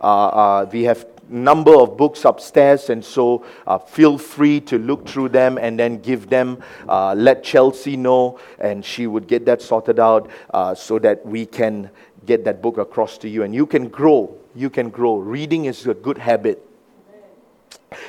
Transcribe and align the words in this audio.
uh, 0.00 0.26
uh, 0.26 0.70
we 0.72 0.84
have 0.84 1.06
number 1.28 1.74
of 1.74 1.96
books 1.96 2.24
upstairs, 2.24 2.90
and 2.90 3.04
so 3.04 3.44
uh, 3.66 3.78
feel 3.78 4.18
free 4.18 4.60
to 4.60 4.78
look 4.78 5.06
through 5.08 5.30
them 5.30 5.58
and 5.58 5.78
then 5.78 5.98
give 5.98 6.28
them. 6.28 6.62
Uh, 6.88 7.14
let 7.14 7.42
Chelsea 7.42 7.96
know, 7.96 8.38
and 8.58 8.84
she 8.84 9.06
would 9.06 9.26
get 9.26 9.44
that 9.46 9.62
sorted 9.62 9.98
out 9.98 10.30
uh, 10.54 10.74
so 10.74 10.98
that 10.98 11.24
we 11.26 11.46
can 11.46 11.90
get 12.24 12.44
that 12.44 12.62
book 12.62 12.78
across 12.78 13.18
to 13.18 13.28
you. 13.28 13.42
And 13.42 13.54
you 13.54 13.66
can 13.66 13.88
grow. 13.88 14.36
You 14.54 14.70
can 14.70 14.90
grow. 14.90 15.18
Reading 15.18 15.66
is 15.66 15.86
a 15.86 15.94
good 15.94 16.18
habit. 16.18 16.62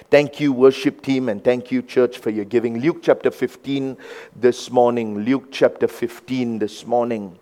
Thank 0.10 0.40
you, 0.40 0.54
worship 0.54 1.02
team, 1.02 1.30
and 1.30 1.44
thank 1.44 1.72
you, 1.72 1.82
church, 1.82 2.18
for 2.18 2.30
your 2.30 2.46
giving. 2.46 2.80
Luke 2.80 3.00
chapter 3.02 3.30
15 3.30 3.98
this 4.36 4.72
morning. 4.72 5.20
Luke 5.20 5.50
chapter 5.52 5.88
15 5.88 6.60
this 6.60 6.86
morning. 6.86 7.38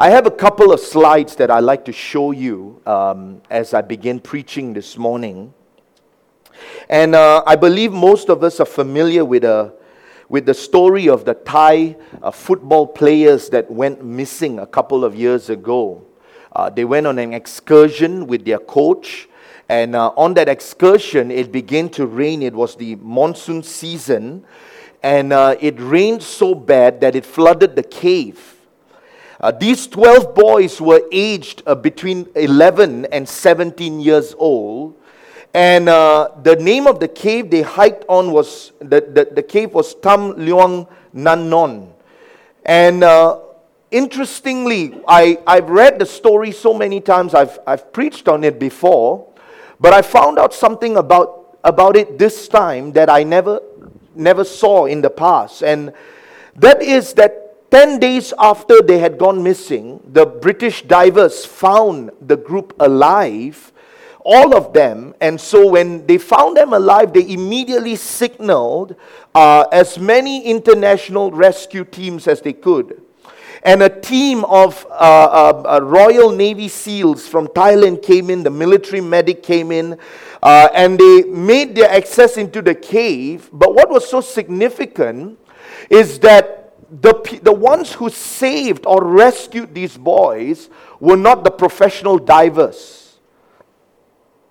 I 0.00 0.10
have 0.10 0.26
a 0.26 0.30
couple 0.30 0.72
of 0.72 0.78
slides 0.78 1.34
that 1.34 1.50
I'd 1.50 1.64
like 1.64 1.84
to 1.86 1.92
show 1.92 2.30
you 2.30 2.80
um, 2.86 3.42
as 3.50 3.74
I 3.74 3.80
begin 3.80 4.20
preaching 4.20 4.72
this 4.72 4.96
morning. 4.96 5.52
And 6.88 7.16
uh, 7.16 7.42
I 7.44 7.56
believe 7.56 7.90
most 7.92 8.28
of 8.28 8.44
us 8.44 8.60
are 8.60 8.64
familiar 8.64 9.24
with, 9.24 9.42
a, 9.42 9.74
with 10.28 10.46
the 10.46 10.54
story 10.54 11.08
of 11.08 11.24
the 11.24 11.34
Thai 11.34 11.96
uh, 12.22 12.30
football 12.30 12.86
players 12.86 13.48
that 13.48 13.68
went 13.68 14.04
missing 14.04 14.60
a 14.60 14.68
couple 14.68 15.04
of 15.04 15.16
years 15.16 15.50
ago. 15.50 16.06
Uh, 16.54 16.70
they 16.70 16.84
went 16.84 17.08
on 17.08 17.18
an 17.18 17.34
excursion 17.34 18.28
with 18.28 18.44
their 18.44 18.60
coach 18.60 19.28
and 19.68 19.96
uh, 19.96 20.12
on 20.16 20.32
that 20.34 20.48
excursion, 20.48 21.32
it 21.32 21.50
began 21.50 21.88
to 21.88 22.06
rain. 22.06 22.42
It 22.42 22.54
was 22.54 22.76
the 22.76 22.94
monsoon 22.94 23.64
season. 23.64 24.44
And 25.02 25.32
uh, 25.32 25.56
it 25.60 25.74
rained 25.80 26.22
so 26.22 26.54
bad 26.54 27.00
that 27.00 27.16
it 27.16 27.26
flooded 27.26 27.74
the 27.74 27.82
cave. 27.82 28.57
Uh, 29.40 29.52
these 29.52 29.86
12 29.86 30.34
boys 30.34 30.80
were 30.80 31.02
aged 31.12 31.62
uh, 31.66 31.74
between 31.74 32.26
11 32.34 33.06
and 33.06 33.28
17 33.28 34.00
years 34.00 34.34
old. 34.36 34.96
And 35.54 35.88
uh, 35.88 36.30
the 36.42 36.56
name 36.56 36.86
of 36.86 36.98
the 36.98 37.08
cave 37.08 37.50
they 37.50 37.62
hiked 37.62 38.04
on 38.08 38.32
was, 38.32 38.72
the, 38.80 39.00
the, 39.00 39.28
the 39.32 39.42
cave 39.42 39.74
was 39.74 39.94
Tam 39.94 40.32
Luang 40.32 40.88
Nanon. 41.12 41.92
And 42.64 43.04
uh, 43.04 43.38
interestingly, 43.92 45.00
I, 45.06 45.38
I've 45.46 45.70
read 45.70 46.00
the 46.00 46.06
story 46.06 46.50
so 46.50 46.74
many 46.74 47.00
times, 47.00 47.32
I've, 47.32 47.60
I've 47.66 47.92
preached 47.92 48.26
on 48.26 48.42
it 48.42 48.58
before. 48.58 49.32
But 49.78 49.92
I 49.92 50.02
found 50.02 50.40
out 50.40 50.52
something 50.52 50.96
about, 50.96 51.58
about 51.62 51.96
it 51.96 52.18
this 52.18 52.48
time 52.48 52.90
that 52.92 53.08
I 53.08 53.22
never, 53.22 53.60
never 54.16 54.42
saw 54.42 54.86
in 54.86 55.00
the 55.00 55.10
past. 55.10 55.62
And 55.62 55.92
that 56.56 56.82
is 56.82 57.12
that 57.14 57.47
10 57.70 57.98
days 57.98 58.32
after 58.38 58.80
they 58.80 58.98
had 58.98 59.18
gone 59.18 59.42
missing, 59.42 60.00
the 60.12 60.24
British 60.24 60.82
divers 60.82 61.44
found 61.44 62.10
the 62.20 62.36
group 62.36 62.74
alive, 62.80 63.72
all 64.20 64.54
of 64.54 64.72
them. 64.72 65.14
And 65.20 65.40
so 65.40 65.68
when 65.68 66.06
they 66.06 66.18
found 66.18 66.56
them 66.56 66.72
alive, 66.72 67.12
they 67.12 67.30
immediately 67.30 67.96
signaled 67.96 68.96
uh, 69.34 69.66
as 69.70 69.98
many 69.98 70.44
international 70.46 71.30
rescue 71.30 71.84
teams 71.84 72.26
as 72.26 72.40
they 72.40 72.54
could 72.54 73.02
and 73.62 73.82
a 73.82 73.88
team 73.88 74.44
of 74.44 74.86
uh, 74.90 74.94
uh, 74.94 75.62
uh, 75.66 75.80
Royal 75.82 76.30
Navy 76.30 76.68
SEALs 76.68 77.26
from 77.26 77.48
Thailand 77.48 78.02
came 78.02 78.30
in, 78.30 78.42
the 78.42 78.50
military 78.50 79.00
medic 79.00 79.42
came 79.42 79.72
in, 79.72 79.98
uh, 80.42 80.68
and 80.74 80.98
they 80.98 81.22
made 81.24 81.74
their 81.74 81.90
access 81.90 82.36
into 82.36 82.62
the 82.62 82.74
cave. 82.74 83.50
But 83.52 83.74
what 83.74 83.90
was 83.90 84.08
so 84.08 84.20
significant 84.20 85.38
is 85.90 86.18
that 86.20 86.57
the, 86.90 87.40
the 87.42 87.52
ones 87.52 87.92
who 87.92 88.08
saved 88.08 88.86
or 88.86 89.04
rescued 89.04 89.74
these 89.74 89.96
boys 89.96 90.70
were 91.00 91.16
not 91.16 91.44
the 91.44 91.50
professional 91.50 92.18
divers. 92.18 93.18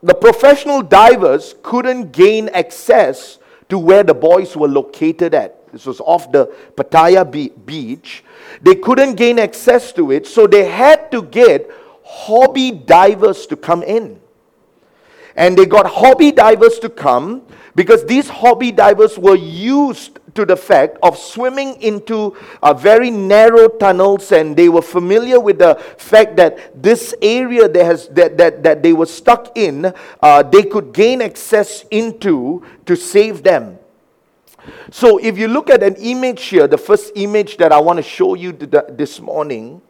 The 0.04 0.14
professional 0.14 0.84
divers 0.84 1.56
couldn't 1.64 2.12
gain 2.12 2.50
access 2.50 3.40
to 3.70 3.80
where 3.80 4.04
the 4.04 4.14
boys 4.14 4.56
were 4.56 4.68
located 4.68 5.34
at. 5.34 5.72
This 5.72 5.86
was 5.86 6.00
off 6.00 6.32
the 6.32 6.54
Pattaya 6.76 7.26
beach. 7.66 8.24
They 8.62 8.76
couldn't 8.76 9.16
gain 9.16 9.40
access 9.40 9.92
to 9.94 10.12
it, 10.12 10.28
so 10.28 10.48
they 10.48 10.70
had 10.70 11.12
to 11.12 11.24
get 11.24 11.70
hobby 12.04 12.72
divers 12.72 13.46
to 13.48 13.56
come 13.58 13.84
in. 13.84 14.20
And 15.36 15.58
they 15.58 15.66
got 15.66 15.88
hobby 15.88 16.32
divers 16.32 16.80
to 16.80 16.90
come 16.90 17.44
because 17.76 18.06
these 18.06 18.30
hobby 18.30 18.72
divers 18.72 19.18
were 19.20 19.36
used 19.36 20.20
to 20.38 20.46
the 20.46 20.56
fact 20.56 20.98
of 21.04 21.18
swimming 21.18 21.82
into 21.82 22.38
a 22.64 22.74
very 22.74 23.12
narrow 23.12 23.68
tunnels 23.68 24.32
and 24.32 24.56
they 24.56 24.70
were 24.70 24.82
familiar 24.82 25.40
with 25.40 25.58
the 25.60 25.76
fact 25.98 26.38
that 26.38 26.82
this 26.82 27.14
area 27.22 27.68
that, 27.68 27.84
has, 27.84 28.08
that, 28.10 28.38
that, 28.38 28.64
that 28.64 28.82
they 28.82 28.94
were 28.94 29.08
stuck 29.08 29.58
in, 29.58 29.92
uh, 30.22 30.44
they 30.44 30.64
could 30.64 30.94
gain 30.94 31.22
access 31.22 31.84
into 31.90 32.64
to 32.86 32.96
save 32.96 33.44
them. 33.44 33.80
So 34.92 35.18
if 35.18 35.38
you 35.38 35.48
look 35.48 35.70
at 35.70 35.82
an 35.82 35.96
image 35.96 36.44
here, 36.46 36.68
the 36.68 36.78
first 36.78 37.12
image 37.16 37.58
that 37.58 37.72
I 37.72 37.80
want 37.80 37.98
to 37.98 38.04
show 38.04 38.36
you 38.36 38.52
this 38.52 39.20
morning, 39.20 39.82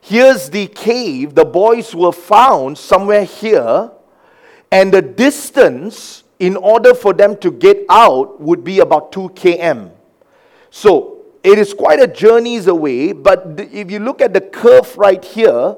here's 0.00 0.50
the 0.50 0.66
cave. 0.66 1.34
The 1.34 1.44
boys 1.44 1.94
were 1.94 2.12
found 2.12 2.76
somewhere 2.76 3.24
here, 3.24 3.90
and 4.72 4.92
the 4.92 5.02
distance 5.02 6.24
in 6.38 6.56
order 6.56 6.94
for 6.94 7.12
them 7.12 7.36
to 7.38 7.50
get 7.50 7.84
out 7.88 8.40
would 8.40 8.62
be 8.62 8.80
about 8.80 9.12
2 9.12 9.30
km. 9.30 9.90
So 10.70 11.24
it 11.42 11.58
is 11.58 11.72
quite 11.72 12.00
a 12.00 12.06
journey's 12.06 12.66
away, 12.66 13.12
but 13.12 13.46
if 13.72 13.90
you 13.90 13.98
look 13.98 14.20
at 14.20 14.34
the 14.34 14.40
curve 14.40 14.96
right 14.98 15.24
here, 15.24 15.76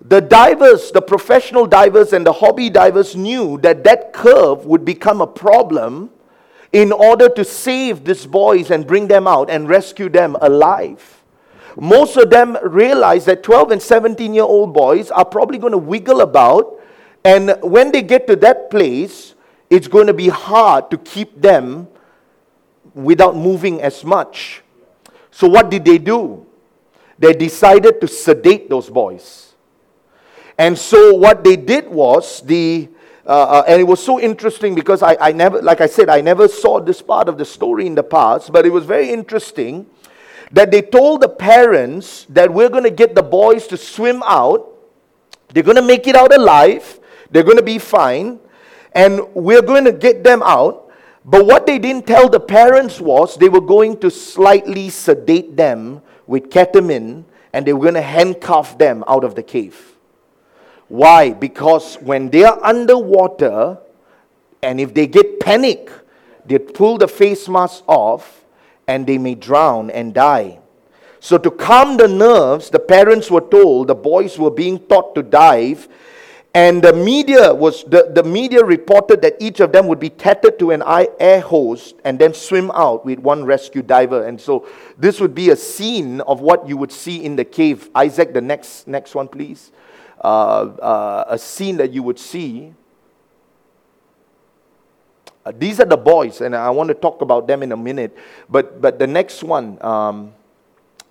the 0.00 0.20
divers, 0.20 0.90
the 0.90 1.00
professional 1.00 1.66
divers 1.66 2.12
and 2.12 2.26
the 2.26 2.32
hobby 2.32 2.68
divers 2.68 3.16
knew 3.16 3.58
that 3.62 3.84
that 3.84 4.12
curve 4.12 4.66
would 4.66 4.84
become 4.84 5.20
a 5.22 5.26
problem 5.26 6.10
in 6.72 6.92
order 6.92 7.28
to 7.28 7.44
save 7.44 8.04
these 8.04 8.26
boys 8.26 8.70
and 8.70 8.86
bring 8.86 9.08
them 9.08 9.26
out 9.26 9.48
and 9.48 9.68
rescue 9.68 10.08
them 10.08 10.36
alive. 10.42 11.22
Most 11.76 12.16
of 12.16 12.30
them 12.30 12.58
realized 12.62 13.26
that 13.26 13.42
12 13.42 13.70
and 13.70 13.82
17 13.82 14.34
year 14.34 14.44
old 14.44 14.74
boys 14.74 15.10
are 15.10 15.24
probably 15.24 15.56
going 15.56 15.72
to 15.72 15.78
wiggle 15.78 16.20
about, 16.20 16.80
and 17.24 17.56
when 17.62 17.90
they 17.90 18.02
get 18.02 18.26
to 18.26 18.36
that 18.36 18.70
place, 18.70 19.34
it's 19.70 19.88
going 19.88 20.06
to 20.06 20.14
be 20.14 20.28
hard 20.28 20.90
to 20.90 20.98
keep 20.98 21.40
them 21.40 21.88
without 22.94 23.34
moving 23.34 23.80
as 23.80 24.04
much. 24.04 24.62
So, 25.30 25.48
what 25.48 25.70
did 25.70 25.84
they 25.84 25.98
do? 25.98 26.46
They 27.18 27.32
decided 27.32 28.00
to 28.00 28.08
sedate 28.08 28.68
those 28.68 28.90
boys. 28.90 29.54
And 30.58 30.78
so, 30.78 31.14
what 31.14 31.42
they 31.42 31.56
did 31.56 31.88
was 31.88 32.42
the 32.42 32.88
uh, 33.26 33.30
uh, 33.30 33.64
and 33.66 33.80
it 33.80 33.84
was 33.84 34.04
so 34.04 34.20
interesting 34.20 34.74
because 34.74 35.02
I, 35.02 35.16
I 35.18 35.32
never, 35.32 35.62
like 35.62 35.80
I 35.80 35.86
said, 35.86 36.10
I 36.10 36.20
never 36.20 36.46
saw 36.46 36.78
this 36.78 37.00
part 37.00 37.26
of 37.26 37.38
the 37.38 37.44
story 37.46 37.86
in 37.86 37.94
the 37.94 38.02
past, 38.02 38.52
but 38.52 38.66
it 38.66 38.70
was 38.70 38.84
very 38.84 39.08
interesting 39.08 39.86
that 40.52 40.70
they 40.70 40.82
told 40.82 41.22
the 41.22 41.28
parents 41.28 42.26
that 42.28 42.52
we're 42.52 42.68
going 42.68 42.84
to 42.84 42.90
get 42.90 43.14
the 43.14 43.22
boys 43.22 43.66
to 43.68 43.78
swim 43.78 44.22
out, 44.26 44.70
they're 45.48 45.62
going 45.62 45.76
to 45.76 45.82
make 45.82 46.06
it 46.06 46.14
out 46.16 46.34
alive, 46.34 47.00
they're 47.34 47.42
going 47.42 47.56
to 47.56 47.64
be 47.64 47.80
fine, 47.80 48.38
and 48.92 49.20
we're 49.34 49.60
going 49.60 49.84
to 49.86 49.92
get 49.92 50.22
them 50.22 50.40
out. 50.44 50.88
But 51.24 51.46
what 51.46 51.66
they 51.66 51.80
didn't 51.80 52.06
tell 52.06 52.28
the 52.28 52.38
parents 52.38 53.00
was 53.00 53.36
they 53.36 53.48
were 53.48 53.60
going 53.60 53.98
to 53.98 54.10
slightly 54.10 54.88
sedate 54.88 55.56
them 55.56 56.00
with 56.28 56.44
ketamine 56.50 57.24
and 57.52 57.66
they 57.66 57.72
were 57.72 57.80
going 57.80 57.94
to 57.94 58.02
handcuff 58.02 58.78
them 58.78 59.02
out 59.08 59.24
of 59.24 59.34
the 59.34 59.42
cave. 59.42 59.96
Why? 60.88 61.32
Because 61.32 61.96
when 61.96 62.30
they 62.30 62.44
are 62.44 62.62
underwater, 62.62 63.78
and 64.62 64.80
if 64.80 64.94
they 64.94 65.08
get 65.08 65.40
panic, 65.40 65.90
they 66.46 66.58
pull 66.58 66.98
the 66.98 67.08
face 67.08 67.48
mask 67.48 67.82
off 67.88 68.44
and 68.86 69.06
they 69.06 69.18
may 69.18 69.34
drown 69.34 69.90
and 69.90 70.14
die. 70.14 70.60
So, 71.18 71.38
to 71.38 71.50
calm 71.50 71.96
the 71.96 72.06
nerves, 72.06 72.68
the 72.68 72.78
parents 72.78 73.30
were 73.30 73.40
told 73.40 73.88
the 73.88 73.94
boys 73.94 74.38
were 74.38 74.50
being 74.50 74.78
taught 74.78 75.14
to 75.14 75.22
dive, 75.22 75.88
and 76.54 76.82
the 76.82 76.92
media 76.92 77.52
was 77.52 77.82
the, 77.84 78.12
the 78.14 78.22
media 78.22 78.64
reported 78.64 79.20
that 79.22 79.34
each 79.40 79.58
of 79.58 79.72
them 79.72 79.88
would 79.88 79.98
be 79.98 80.08
tethered 80.08 80.56
to 80.60 80.70
an 80.70 80.84
air 81.18 81.40
hose 81.40 81.94
and 82.04 82.16
then 82.16 82.32
swim 82.32 82.70
out 82.70 83.04
with 83.04 83.18
one 83.18 83.44
rescue 83.44 83.82
diver. 83.82 84.24
And 84.24 84.40
so, 84.40 84.68
this 84.96 85.20
would 85.20 85.34
be 85.34 85.50
a 85.50 85.56
scene 85.56 86.20
of 86.20 86.40
what 86.40 86.68
you 86.68 86.76
would 86.76 86.92
see 86.92 87.24
in 87.24 87.34
the 87.34 87.44
cave. 87.44 87.90
Isaac, 87.94 88.32
the 88.32 88.40
next 88.40 88.86
next 88.86 89.16
one, 89.16 89.26
please. 89.26 89.72
Uh, 90.20 90.72
uh, 90.80 91.24
a 91.28 91.38
scene 91.38 91.76
that 91.78 91.92
you 91.92 92.02
would 92.04 92.18
see. 92.18 92.72
Uh, 95.44 95.52
these 95.58 95.80
are 95.80 95.84
the 95.84 95.96
boys, 95.96 96.40
and 96.40 96.54
I 96.56 96.70
want 96.70 96.88
to 96.88 96.94
talk 96.94 97.20
about 97.20 97.46
them 97.46 97.62
in 97.62 97.72
a 97.72 97.76
minute. 97.76 98.16
But, 98.48 98.80
but 98.80 98.98
the 98.98 99.06
next 99.06 99.42
one, 99.42 99.76
um, 99.84 100.32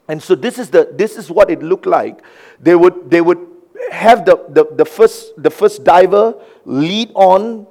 and 0.08 0.24
so 0.24 0.34
this 0.34 0.58
is, 0.58 0.72
the, 0.72 0.90
this 0.92 1.18
is 1.18 1.30
what 1.30 1.52
it 1.52 1.62
looked 1.62 1.86
like. 1.86 2.24
They 2.60 2.76
would, 2.76 3.12
they 3.12 3.22
would 3.22 3.53
have 3.92 4.26
the, 4.26 4.46
the, 4.50 4.66
the, 4.76 4.86
first, 4.86 5.34
the 5.42 5.50
first 5.50 5.84
diver 5.84 6.36
lead 6.66 7.12
on 7.16 7.68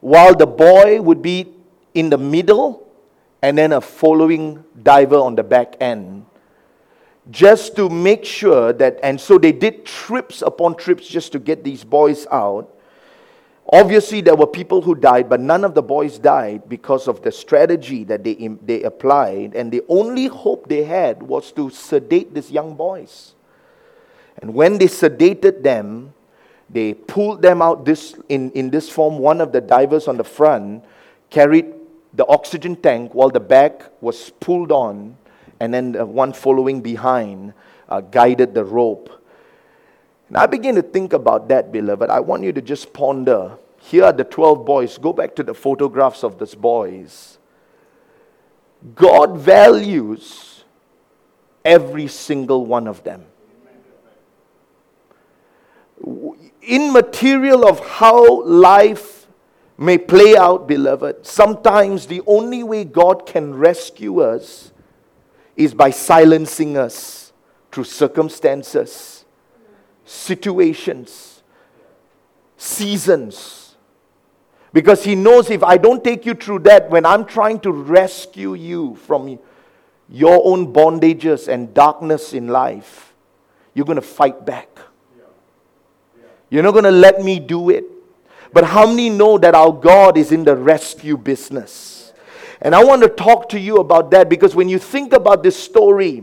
while 0.00 0.34
the 0.34 0.46
boy 0.46 1.00
would 1.00 1.22
be 1.22 1.52
in 1.94 2.10
the 2.10 2.18
middle 2.18 2.86
and 3.42 3.56
then 3.56 3.72
a 3.72 3.80
following 3.80 4.64
diver 4.82 5.16
on 5.16 5.34
the 5.34 5.42
back 5.42 5.76
end. 5.80 6.24
just 7.30 7.74
to 7.76 7.88
make 7.88 8.24
sure 8.24 8.72
that, 8.72 8.98
and 9.02 9.20
so 9.20 9.38
they 9.38 9.52
did 9.52 9.84
trips 9.84 10.42
upon 10.42 10.76
trips 10.76 11.06
just 11.06 11.32
to 11.32 11.38
get 11.38 11.64
these 11.64 11.84
boys 11.84 12.26
out. 12.30 12.70
Obviously, 13.72 14.20
there 14.20 14.36
were 14.36 14.46
people 14.46 14.82
who 14.82 14.94
died, 14.94 15.28
but 15.30 15.40
none 15.40 15.64
of 15.64 15.74
the 15.74 15.82
boys 15.82 16.18
died 16.18 16.68
because 16.68 17.08
of 17.08 17.22
the 17.22 17.32
strategy 17.32 18.04
that 18.04 18.22
they, 18.22 18.34
they 18.62 18.82
applied. 18.82 19.54
And 19.54 19.72
the 19.72 19.82
only 19.88 20.26
hope 20.26 20.68
they 20.68 20.84
had 20.84 21.22
was 21.22 21.50
to 21.52 21.70
sedate 21.70 22.34
these 22.34 22.50
young 22.50 22.74
boys. 22.74 23.33
And 24.42 24.54
when 24.54 24.78
they 24.78 24.86
sedated 24.86 25.62
them, 25.62 26.12
they 26.68 26.94
pulled 26.94 27.42
them 27.42 27.62
out 27.62 27.84
this, 27.84 28.14
in, 28.28 28.50
in 28.52 28.70
this 28.70 28.88
form. 28.88 29.18
One 29.18 29.40
of 29.40 29.52
the 29.52 29.60
divers 29.60 30.08
on 30.08 30.16
the 30.16 30.24
front 30.24 30.84
carried 31.30 31.66
the 32.12 32.26
oxygen 32.26 32.76
tank 32.76 33.14
while 33.14 33.30
the 33.30 33.40
back 33.40 33.90
was 34.00 34.30
pulled 34.40 34.72
on, 34.72 35.16
and 35.60 35.74
then 35.74 35.92
the 35.92 36.06
one 36.06 36.32
following 36.32 36.80
behind 36.80 37.52
uh, 37.88 38.00
guided 38.00 38.54
the 38.54 38.64
rope. 38.64 39.10
And 40.28 40.36
I 40.36 40.46
begin 40.46 40.74
to 40.76 40.82
think 40.82 41.12
about 41.12 41.48
that, 41.48 41.70
beloved. 41.70 42.10
I 42.10 42.20
want 42.20 42.44
you 42.44 42.52
to 42.52 42.62
just 42.62 42.92
ponder. 42.92 43.56
Here 43.78 44.04
are 44.04 44.12
the 44.12 44.24
12 44.24 44.64
boys. 44.64 44.98
Go 44.98 45.12
back 45.12 45.36
to 45.36 45.42
the 45.42 45.54
photographs 45.54 46.24
of 46.24 46.38
these 46.38 46.54
boys. 46.54 47.38
God 48.94 49.36
values 49.38 50.64
every 51.64 52.08
single 52.08 52.66
one 52.66 52.86
of 52.86 53.02
them. 53.04 53.24
Immaterial 56.62 57.66
of 57.66 57.80
how 57.86 58.42
life 58.42 59.26
may 59.76 59.98
play 59.98 60.36
out, 60.36 60.66
beloved, 60.66 61.26
sometimes 61.26 62.06
the 62.06 62.22
only 62.26 62.62
way 62.62 62.84
God 62.84 63.26
can 63.26 63.54
rescue 63.54 64.20
us 64.20 64.72
is 65.56 65.74
by 65.74 65.90
silencing 65.90 66.76
us 66.76 67.32
through 67.70 67.84
circumstances 67.84 69.24
situations, 70.04 71.42
seasons. 72.56 73.76
Because 74.72 75.04
He 75.04 75.14
knows 75.14 75.50
if 75.50 75.62
I 75.62 75.76
don't 75.76 76.02
take 76.02 76.26
you 76.26 76.34
through 76.34 76.60
that, 76.60 76.90
when 76.90 77.06
I'm 77.06 77.24
trying 77.24 77.60
to 77.60 77.72
rescue 77.72 78.54
you 78.54 78.96
from 78.96 79.38
your 80.08 80.42
own 80.44 80.72
bondages 80.72 81.48
and 81.48 81.72
darkness 81.72 82.32
in 82.32 82.48
life, 82.48 83.14
you're 83.72 83.86
going 83.86 83.96
to 83.96 84.02
fight 84.02 84.44
back. 84.44 84.78
You're 86.54 86.62
not 86.62 86.70
going 86.70 86.84
to 86.84 86.92
let 86.92 87.20
me 87.20 87.40
do 87.40 87.68
it. 87.70 87.84
But 88.52 88.62
how 88.62 88.86
many 88.86 89.10
know 89.10 89.38
that 89.38 89.56
our 89.56 89.72
God 89.72 90.16
is 90.16 90.30
in 90.30 90.44
the 90.44 90.54
rescue 90.54 91.16
business? 91.16 92.12
And 92.60 92.76
I 92.76 92.84
want 92.84 93.02
to 93.02 93.08
talk 93.08 93.48
to 93.48 93.58
you 93.58 93.78
about 93.78 94.12
that 94.12 94.28
because 94.28 94.54
when 94.54 94.68
you 94.68 94.78
think 94.78 95.12
about 95.14 95.42
this 95.42 95.60
story, 95.60 96.22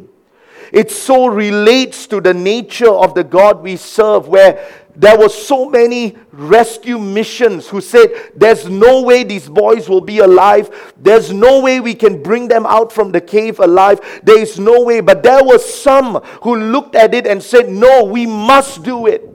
it 0.71 0.89
so 0.89 1.27
relates 1.27 2.07
to 2.07 2.21
the 2.21 2.33
nature 2.33 2.89
of 2.89 3.13
the 3.13 3.25
God 3.25 3.61
we 3.61 3.75
serve, 3.75 4.29
where 4.29 4.65
there 4.95 5.19
were 5.19 5.27
so 5.27 5.69
many 5.69 6.15
rescue 6.31 6.97
missions 6.97 7.67
who 7.67 7.81
said, 7.81 8.31
There's 8.33 8.69
no 8.69 9.01
way 9.01 9.25
these 9.25 9.49
boys 9.49 9.89
will 9.89 9.99
be 9.99 10.19
alive. 10.19 10.93
There's 10.97 11.33
no 11.33 11.59
way 11.59 11.81
we 11.81 11.93
can 11.93 12.23
bring 12.23 12.47
them 12.47 12.65
out 12.65 12.93
from 12.93 13.11
the 13.11 13.19
cave 13.19 13.59
alive. 13.59 13.99
There 14.23 14.39
is 14.39 14.57
no 14.57 14.81
way. 14.83 15.01
But 15.01 15.23
there 15.23 15.43
were 15.43 15.59
some 15.59 16.23
who 16.43 16.55
looked 16.55 16.95
at 16.95 17.13
it 17.13 17.27
and 17.27 17.43
said, 17.43 17.67
No, 17.67 18.05
we 18.05 18.25
must 18.25 18.83
do 18.83 19.07
it. 19.07 19.27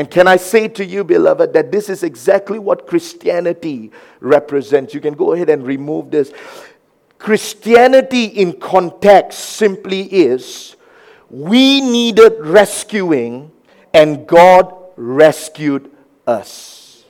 And 0.00 0.10
can 0.10 0.26
I 0.26 0.36
say 0.36 0.66
to 0.66 0.82
you, 0.82 1.04
beloved, 1.04 1.52
that 1.52 1.70
this 1.70 1.90
is 1.90 2.02
exactly 2.02 2.58
what 2.58 2.86
Christianity 2.86 3.90
represents? 4.20 4.94
You 4.94 5.00
can 5.02 5.12
go 5.12 5.34
ahead 5.34 5.50
and 5.50 5.62
remove 5.62 6.10
this. 6.10 6.32
Christianity 7.18 8.24
in 8.24 8.58
context 8.58 9.40
simply 9.40 10.04
is 10.04 10.74
we 11.28 11.82
needed 11.82 12.32
rescuing 12.40 13.52
and 13.92 14.26
God 14.26 14.74
rescued 14.96 15.90
us. 16.26 17.04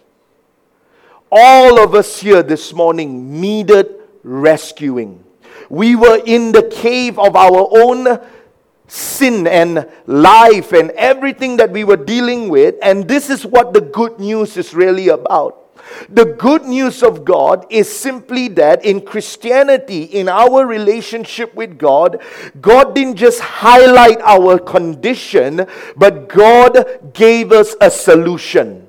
All 1.31 1.78
of 1.78 1.94
us 1.94 2.19
here 2.19 2.42
this 2.42 2.72
morning 2.72 3.40
needed 3.40 3.87
rescuing. 4.25 5.22
We 5.69 5.94
were 5.94 6.20
in 6.26 6.50
the 6.50 6.64
cave 6.64 7.20
of 7.20 7.37
our 7.37 7.69
own 7.70 8.19
sin 8.90 9.46
and 9.46 9.88
life 10.06 10.72
and 10.72 10.90
everything 10.90 11.56
that 11.56 11.70
we 11.70 11.84
were 11.84 11.96
dealing 11.96 12.48
with, 12.48 12.75
and 12.82 13.06
this 13.06 13.31
is 13.31 13.46
what 13.46 13.72
the 13.72 13.81
good 13.81 14.19
news 14.19 14.56
is 14.56 14.75
really 14.75 15.08
about. 15.08 15.56
The 16.08 16.25
good 16.25 16.64
news 16.64 17.02
of 17.02 17.25
God 17.25 17.66
is 17.70 17.88
simply 17.90 18.48
that 18.48 18.84
in 18.84 19.00
Christianity, 19.00 20.02
in 20.02 20.28
our 20.28 20.66
relationship 20.66 21.54
with 21.54 21.78
God, 21.78 22.20
God 22.60 22.94
didn't 22.94 23.16
just 23.16 23.40
highlight 23.40 24.20
our 24.22 24.58
condition, 24.58 25.66
but 25.96 26.28
God 26.28 27.12
gave 27.12 27.52
us 27.52 27.76
a 27.81 27.90
solution. 27.90 28.87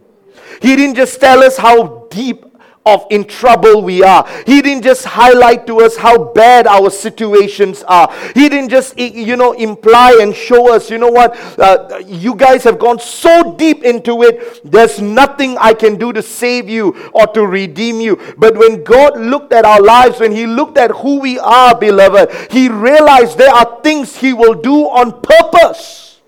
He 0.62 0.76
didn't 0.76 0.96
just 0.96 1.20
tell 1.20 1.44
us 1.44 1.58
how 1.58 2.08
deep 2.10 2.46
of 2.86 3.06
in 3.12 3.26
trouble 3.26 3.84
we 3.84 4.04
are. 4.04 4.28
He 4.46 4.62
didn't 4.62 4.84
just 4.84 5.06
highlight 5.06 5.68
to 5.68 5.82
us 5.82 5.96
how 5.96 6.34
bad 6.34 6.66
our 6.66 6.90
situations 6.90 7.84
are. 7.84 8.12
He 8.34 8.50
didn't 8.50 8.70
just, 8.70 8.98
you 8.98 9.36
know, 9.36 9.52
imply 9.54 10.18
and 10.20 10.36
show 10.36 10.74
us, 10.74 10.90
you 10.90 10.98
know 10.98 11.10
what, 11.10 11.38
uh, 11.60 12.02
you 12.06 12.36
guys 12.36 12.64
have 12.64 12.80
gone 12.80 13.00
so 13.00 13.56
deep 13.56 13.84
into 13.84 14.24
it, 14.24 14.62
there's 14.64 15.00
nothing 15.00 15.58
I 15.60 15.74
can 15.74 15.98
do 15.98 16.12
to 16.14 16.24
save 16.24 16.70
you 16.70 17.12
or 17.14 17.28
to 17.28 17.46
redeem 17.46 18.02
you. 18.02 18.20
But 18.38 18.58
when 18.58 18.84
God 18.84 19.20
looked 19.20 19.54
at 19.54 19.66
our 19.66 19.82
lives, 19.82 20.20
when 20.20 20.32
He 20.32 20.48
looked 20.48 20.78
at 20.78 20.92
who 20.92 21.20
we 21.20 21.38
are, 21.38 21.78
beloved, 21.78 22.52
He 22.52 22.70
realized 22.70 23.38
there 23.38 23.54
are 23.54 23.80
things 23.84 24.18
He 24.18 24.34
will 24.34 24.56
do 24.56 24.86
on 24.86 25.22
purpose 25.22 26.20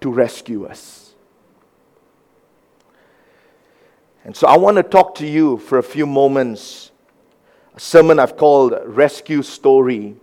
to 0.00 0.10
rescue 0.10 0.64
us. 0.64 1.01
And 4.24 4.36
so 4.36 4.46
I 4.46 4.56
want 4.56 4.76
to 4.76 4.84
talk 4.84 5.16
to 5.16 5.26
you 5.26 5.58
for 5.58 5.78
a 5.78 5.82
few 5.82 6.06
moments. 6.06 6.92
A 7.74 7.80
sermon 7.80 8.20
I've 8.20 8.36
called 8.36 8.74
Rescue 8.84 9.42
Story. 9.42 10.14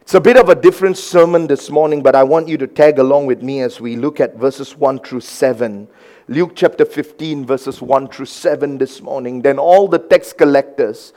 It's 0.00 0.14
a 0.14 0.20
bit 0.20 0.36
of 0.36 0.48
a 0.48 0.54
different 0.54 0.98
sermon 0.98 1.46
this 1.46 1.70
morning, 1.70 2.02
but 2.02 2.16
I 2.16 2.24
want 2.24 2.48
you 2.48 2.58
to 2.58 2.66
tag 2.66 2.98
along 2.98 3.26
with 3.26 3.40
me 3.40 3.60
as 3.60 3.80
we 3.80 3.94
look 3.94 4.18
at 4.18 4.36
verses 4.36 4.76
1 4.76 4.98
through 4.98 5.20
7. 5.20 5.86
Luke 6.26 6.52
chapter 6.56 6.84
15, 6.84 7.46
verses 7.46 7.80
1 7.80 8.08
through 8.08 8.26
7 8.26 8.78
this 8.78 9.00
morning. 9.00 9.42
Then 9.42 9.58
all 9.58 9.86
the 9.86 10.00
tax 10.00 10.32
collectors 10.32 11.12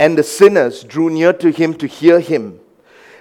and 0.00 0.18
the 0.18 0.24
sinners 0.24 0.82
drew 0.82 1.08
near 1.08 1.32
to 1.34 1.50
him 1.50 1.72
to 1.74 1.86
hear 1.86 2.18
him. 2.18 2.58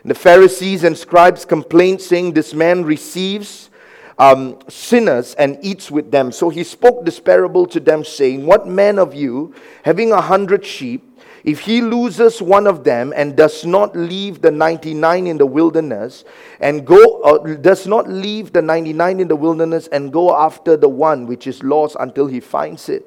And 0.02 0.10
the 0.10 0.16
Pharisees 0.16 0.84
and 0.84 0.98
scribes 0.98 1.46
complained, 1.46 2.02
saying, 2.02 2.34
This 2.34 2.54
man 2.54 2.84
receives 2.84 3.70
um, 4.20 4.60
sinners 4.68 5.34
and 5.36 5.58
eats 5.62 5.92
with 5.92 6.12
them. 6.12 6.32
So 6.32 6.50
he 6.50 6.64
spoke 6.64 7.06
this 7.06 7.20
parable 7.20 7.66
to 7.68 7.80
them, 7.80 8.04
saying, 8.04 8.46
What 8.46 8.68
man 8.68 9.00
of 9.00 9.14
you, 9.14 9.54
having 9.84 10.12
a 10.12 10.22
hundred 10.22 10.66
sheep, 10.66 11.04
if 11.48 11.62
he 11.62 11.82
loses 11.82 12.42
one 12.42 12.68
of 12.68 12.84
them 12.84 13.14
and 13.16 13.38
does 13.38 13.66
not 13.66 13.96
leave 13.96 14.42
the 14.42 14.52
99 14.52 15.28
in 15.28 15.38
the 15.38 15.46
wilderness 15.46 16.26
and 16.60 16.86
go 16.86 17.22
uh, 17.22 17.56
does 17.56 17.88
not 17.88 18.10
leave 18.10 18.52
the 18.52 18.62
99 18.62 19.22
in 19.22 19.30
the 19.30 19.36
wilderness 19.36 19.88
and 19.88 20.12
go 20.12 20.36
after 20.36 20.76
the 20.76 20.90
one 20.90 21.26
which 21.26 21.48
is 21.48 21.64
lost 21.64 21.96
until 22.02 22.28
he 22.28 22.42
finds 22.42 22.90
it 22.90 23.06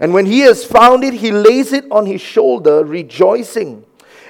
and 0.00 0.12
when 0.12 0.26
he 0.26 0.40
has 0.40 0.64
found 0.64 1.04
it 1.04 1.14
he 1.14 1.30
lays 1.30 1.72
it 1.72 1.84
on 1.92 2.06
his 2.06 2.20
shoulder 2.20 2.84
rejoicing 2.84 3.85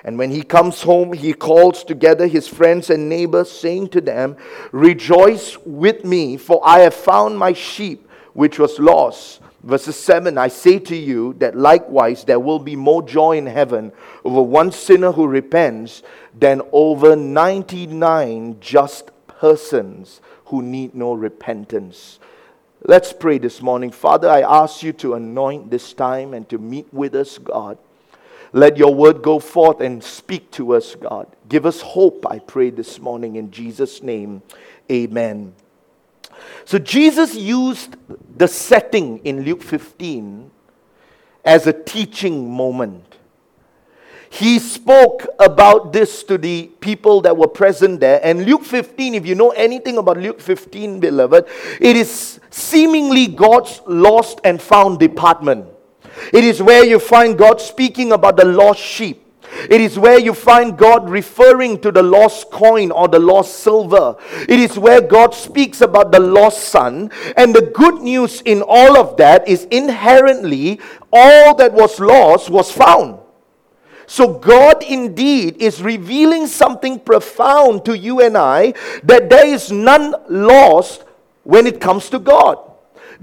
and 0.07 0.17
when 0.17 0.31
he 0.31 0.45
comes 0.45 0.83
home, 0.83 1.13
he 1.13 1.33
calls 1.33 1.83
together 1.83 2.29
his 2.29 2.47
friends 2.47 2.91
and 2.91 3.09
neighbors, 3.09 3.51
saying 3.51 3.89
to 3.89 4.01
them, 4.01 4.37
Rejoice 4.71 5.59
with 5.67 6.05
me, 6.05 6.37
for 6.37 6.61
I 6.65 6.79
have 6.81 6.95
found 6.95 7.37
my 7.37 7.53
sheep 7.53 8.09
which 8.33 8.61
was 8.61 8.79
lost. 8.79 9.41
Verses 9.65 9.97
7 9.97 10.39
I 10.39 10.47
say 10.47 10.79
to 10.79 10.95
you 10.95 11.35
that 11.39 11.57
likewise 11.57 12.23
there 12.23 12.39
will 12.39 12.61
be 12.61 12.77
more 12.77 13.03
joy 13.03 13.37
in 13.37 13.47
heaven 13.47 13.91
over 14.25 14.41
one 14.41 14.71
sinner 14.71 15.11
who 15.11 15.27
repents 15.27 16.05
than 16.39 16.63
over 16.71 17.17
99 17.17 18.59
just 18.61 19.11
persons 19.27 20.21
who 20.45 20.63
need 20.63 20.95
no 20.95 21.15
repentance. 21.15 22.21
Let's 22.85 23.13
pray 23.13 23.39
this 23.39 23.61
morning. 23.61 23.91
Father, 23.91 24.31
I 24.31 24.43
ask 24.43 24.85
you 24.85 24.93
to 24.93 25.15
anoint 25.15 25.69
this 25.69 25.93
time 25.93 26.33
and 26.33 26.49
to 26.51 26.59
meet 26.59 26.87
with 26.95 27.17
us, 27.17 27.39
God. 27.39 27.79
Let 28.53 28.77
your 28.77 28.95
word 28.95 29.23
go 29.23 29.39
forth 29.39 29.81
and 29.81 30.03
speak 30.03 30.51
to 30.53 30.75
us, 30.75 30.95
God. 30.95 31.27
Give 31.49 31.67
us 31.67 31.81
hope, 31.81 32.27
I 32.29 32.39
pray 32.39 32.71
this 32.71 32.99
morning 32.99 33.37
in 33.37 33.51
Jesus' 33.51 34.03
name. 34.03 34.43
Amen. 34.91 35.55
So 36.65 36.79
Jesus 36.79 37.35
used 37.35 37.97
the 38.37 38.49
setting 38.49 39.19
in 39.19 39.43
Luke 39.43 39.63
15 39.63 40.51
as 41.45 41.67
a 41.67 41.73
teaching 41.73 42.51
moment. 42.51 43.17
He 44.29 44.59
spoke 44.59 45.27
about 45.39 45.93
this 45.93 46.23
to 46.25 46.37
the 46.37 46.67
people 46.81 47.21
that 47.23 47.37
were 47.37 47.49
present 47.49 48.01
there. 48.01 48.21
And 48.23 48.45
Luke 48.45 48.65
15, 48.65 49.15
if 49.15 49.27
you 49.27 49.35
know 49.35 49.51
anything 49.51 49.99
about 49.99 50.19
Luke 50.19 50.41
15, 50.41 51.01
beloved, 51.01 51.47
it 51.81 51.97
is 51.97 52.41
seemingly 52.51 53.29
God's 53.29 53.81
lost 53.87 54.41
and 54.45 54.61
found 54.61 54.99
department. 54.99 55.67
It 56.33 56.45
is 56.45 56.63
where 56.63 56.85
you 56.85 56.99
find 56.99 57.39
God 57.39 57.61
speaking 57.61 58.13
about 58.13 58.37
the 58.37 58.45
lost 58.45 58.81
sheep. 58.81 59.23
It 59.71 59.81
is 59.81 59.99
where 59.99 60.19
you 60.19 60.35
find 60.35 60.77
God 60.77 61.09
referring 61.09 61.81
to 61.81 61.91
the 61.91 62.03
lost 62.03 62.51
coin 62.51 62.91
or 62.91 63.09
the 63.09 63.19
lost 63.19 63.61
silver. 63.61 64.17
It 64.49 64.59
is 64.59 64.79
where 64.79 65.01
God 65.01 65.35
speaks 65.35 65.81
about 65.81 66.13
the 66.13 66.21
lost 66.21 66.69
son. 66.69 67.11
And 67.37 67.55
the 67.55 67.71
good 67.75 68.03
news 68.03 68.43
in 68.43 68.63
all 68.63 68.97
of 68.97 69.17
that 69.17 69.49
is 69.49 69.65
inherently 69.71 70.81
all 71.13 71.55
that 71.57 71.73
was 71.73 71.99
lost 72.01 72.51
was 72.51 72.71
found. 72.71 73.21
So, 74.09 74.39
God 74.39 74.85
indeed 74.85 75.57
is 75.61 75.83
revealing 75.83 76.47
something 76.47 77.01
profound 77.01 77.85
to 77.87 77.99
you 77.99 78.21
and 78.21 78.37
I 78.39 78.73
that 79.03 79.29
there 79.29 79.47
is 79.47 79.73
none 79.73 80.15
lost 80.29 81.05
when 81.43 81.67
it 81.67 81.81
comes 81.81 82.09
to 82.11 82.21
God. 82.21 82.59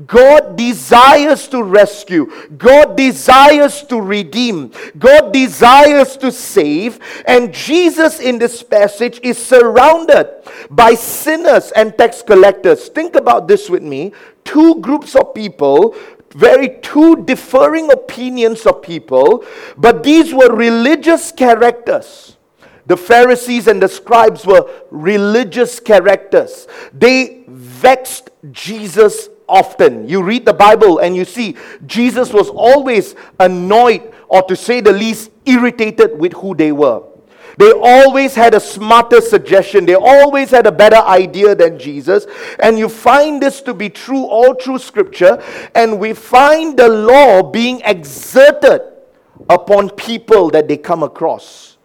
God 0.08 0.56
desires 0.56 1.48
to 1.50 1.64
rescue. 1.64 2.32
God 2.58 2.98
desires 2.98 3.84
to 3.84 4.02
redeem. 4.02 4.72
God 4.98 5.32
desires 5.32 6.18
to 6.18 6.32
save. 6.32 7.00
And 7.26 7.54
Jesus 7.54 8.20
in 8.20 8.40
this 8.40 8.64
passage 8.64 9.20
is 9.24 9.38
surrounded 9.38 10.30
by 10.70 10.96
sinners 10.96 11.72
and 11.72 11.98
tax 11.98 12.22
collectors. 12.22 12.90
Think 12.90 13.16
about 13.16 13.48
this 13.48 13.70
with 13.70 13.84
me. 13.84 14.14
Two 14.44 14.82
groups 14.82 15.16
of 15.16 15.34
people 15.34 15.96
very 16.36 16.80
two 16.82 17.24
differing 17.26 17.92
opinions 17.92 18.66
of 18.66 18.82
people, 18.82 19.46
but 19.78 20.04
these 20.04 20.34
were 20.34 20.52
religious 20.56 21.32
characters. 21.32 22.38
The 22.86 22.98
Pharisees 22.98 23.68
and 23.68 23.82
the 23.82 23.88
scribes 23.88 24.46
were 24.46 24.70
religious 24.92 25.80
characters. 25.80 26.68
They 26.92 27.44
vexed 27.48 28.32
Jesus 28.52 29.30
often. 29.48 30.08
You 30.08 30.24
read 30.24 30.46
the 30.46 30.54
Bible 30.54 31.00
and 31.00 31.16
you 31.16 31.26
see 31.26 31.56
Jesus 31.86 32.32
was 32.34 32.50
always 32.50 33.16
annoyed, 33.40 34.14
or 34.28 34.44
to 34.44 34.56
say 34.56 34.82
the 34.82 34.92
least, 34.92 35.32
irritated 35.46 36.18
with 36.18 36.34
who 36.34 36.56
they 36.56 36.72
were. 36.72 37.04
They 37.58 37.72
always 37.72 38.34
had 38.34 38.56
a 38.56 38.60
smarter 38.60 39.22
suggestion. 39.22 39.86
They 39.86 39.96
always 39.96 40.50
had 40.50 40.66
a 40.66 40.72
better 40.72 40.98
idea 40.98 41.54
than 41.54 41.78
Jesus. 41.78 42.26
And 42.60 42.80
you 42.80 42.90
find 42.90 43.42
this 43.42 43.62
to 43.62 43.76
be 43.76 43.90
true 43.90 44.26
all 44.26 44.56
through 44.56 44.80
Scripture. 44.80 45.42
And 45.76 46.00
we 46.00 46.14
find 46.14 46.78
the 46.78 46.90
law 46.90 47.44
being 47.44 47.82
exerted 47.86 48.82
upon 49.50 49.92
people 49.92 50.50
that 50.50 50.68
they 50.68 50.78
come 50.78 51.04
across. 51.04 51.78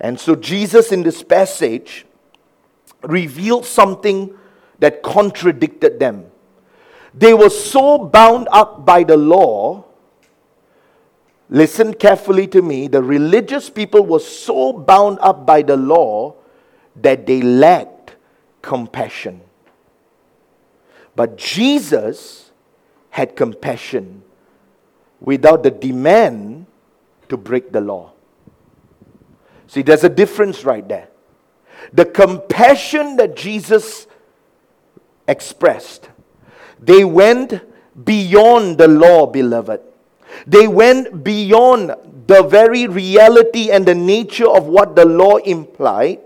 And 0.00 0.18
so 0.18 0.34
Jesus 0.34 0.90
in 0.90 1.04
this 1.04 1.22
passage 1.22 2.04
revealed 3.02 3.64
something 3.64 4.36
that 4.80 5.02
contradicted 5.04 6.00
them. 6.00 6.31
They 7.14 7.34
were 7.34 7.50
so 7.50 7.98
bound 7.98 8.48
up 8.50 8.84
by 8.84 9.04
the 9.04 9.16
law. 9.16 9.84
Listen 11.50 11.92
carefully 11.92 12.46
to 12.48 12.62
me. 12.62 12.88
The 12.88 13.02
religious 13.02 13.68
people 13.68 14.06
were 14.06 14.20
so 14.20 14.72
bound 14.72 15.18
up 15.20 15.44
by 15.44 15.62
the 15.62 15.76
law 15.76 16.34
that 16.96 17.26
they 17.26 17.42
lacked 17.42 18.16
compassion. 18.62 19.42
But 21.14 21.36
Jesus 21.36 22.50
had 23.10 23.36
compassion 23.36 24.22
without 25.20 25.62
the 25.62 25.70
demand 25.70 26.66
to 27.28 27.36
break 27.36 27.72
the 27.72 27.80
law. 27.80 28.12
See, 29.66 29.82
there's 29.82 30.04
a 30.04 30.08
difference 30.08 30.64
right 30.64 30.86
there. 30.88 31.08
The 31.92 32.06
compassion 32.06 33.16
that 33.16 33.36
Jesus 33.36 34.06
expressed 35.28 36.08
they 36.82 37.04
went 37.04 37.62
beyond 38.04 38.78
the 38.78 38.88
law, 38.88 39.26
beloved. 39.26 39.80
They 40.46 40.66
went 40.66 41.22
beyond 41.22 41.94
the 42.26 42.42
very 42.42 42.86
reality 42.86 43.70
and 43.70 43.86
the 43.86 43.94
nature 43.94 44.48
of 44.48 44.66
what 44.66 44.96
the 44.96 45.04
law 45.04 45.36
implied. 45.36 46.20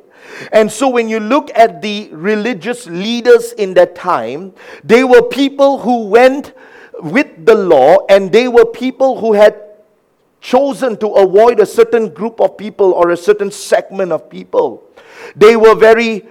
And 0.52 0.70
so, 0.70 0.88
when 0.88 1.08
you 1.08 1.20
look 1.20 1.50
at 1.54 1.82
the 1.82 2.08
religious 2.12 2.86
leaders 2.86 3.52
in 3.52 3.74
that 3.74 3.94
time, 3.94 4.52
they 4.84 5.04
were 5.04 5.22
people 5.22 5.78
who 5.78 6.06
went 6.08 6.52
with 7.00 7.44
the 7.44 7.54
law, 7.54 8.06
and 8.08 8.32
they 8.32 8.48
were 8.48 8.66
people 8.66 9.20
who 9.20 9.32
had 9.32 9.60
chosen 10.40 10.96
to 10.98 11.08
avoid 11.08 11.60
a 11.60 11.66
certain 11.66 12.08
group 12.08 12.40
of 12.40 12.56
people 12.56 12.92
or 12.92 13.10
a 13.10 13.16
certain 13.16 13.50
segment 13.50 14.12
of 14.12 14.30
people. 14.30 14.84
They 15.34 15.56
were 15.56 15.74
very, 15.74 16.26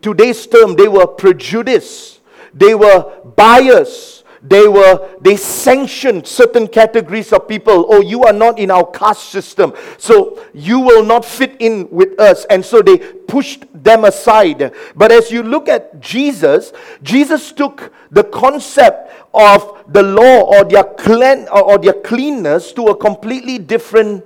today's 0.00 0.46
term, 0.46 0.76
they 0.76 0.88
were 0.88 1.06
prejudiced. 1.06 2.21
They 2.54 2.74
were 2.74 3.22
biased. 3.36 4.24
They 4.42 4.66
were 4.66 5.08
they 5.20 5.36
sanctioned 5.36 6.26
certain 6.26 6.66
categories 6.66 7.32
of 7.32 7.46
people. 7.46 7.86
Oh, 7.88 8.00
you 8.00 8.24
are 8.24 8.32
not 8.32 8.58
in 8.58 8.72
our 8.72 8.84
caste 8.90 9.30
system, 9.30 9.72
so 9.98 10.44
you 10.52 10.80
will 10.80 11.04
not 11.04 11.24
fit 11.24 11.56
in 11.60 11.88
with 11.90 12.18
us. 12.18 12.44
And 12.46 12.64
so 12.64 12.82
they 12.82 12.98
pushed 12.98 13.66
them 13.72 14.04
aside. 14.04 14.74
But 14.96 15.12
as 15.12 15.30
you 15.30 15.44
look 15.44 15.68
at 15.68 16.00
Jesus, 16.00 16.72
Jesus 17.04 17.52
took 17.52 17.92
the 18.10 18.24
concept 18.24 19.12
of 19.32 19.84
the 19.86 20.02
law 20.02 20.40
or 20.42 20.64
their 20.64 20.84
clean 20.84 21.46
or 21.48 21.78
their 21.78 21.94
cleanness 21.94 22.72
to 22.72 22.88
a 22.88 22.96
completely 22.96 23.58
different 23.58 24.24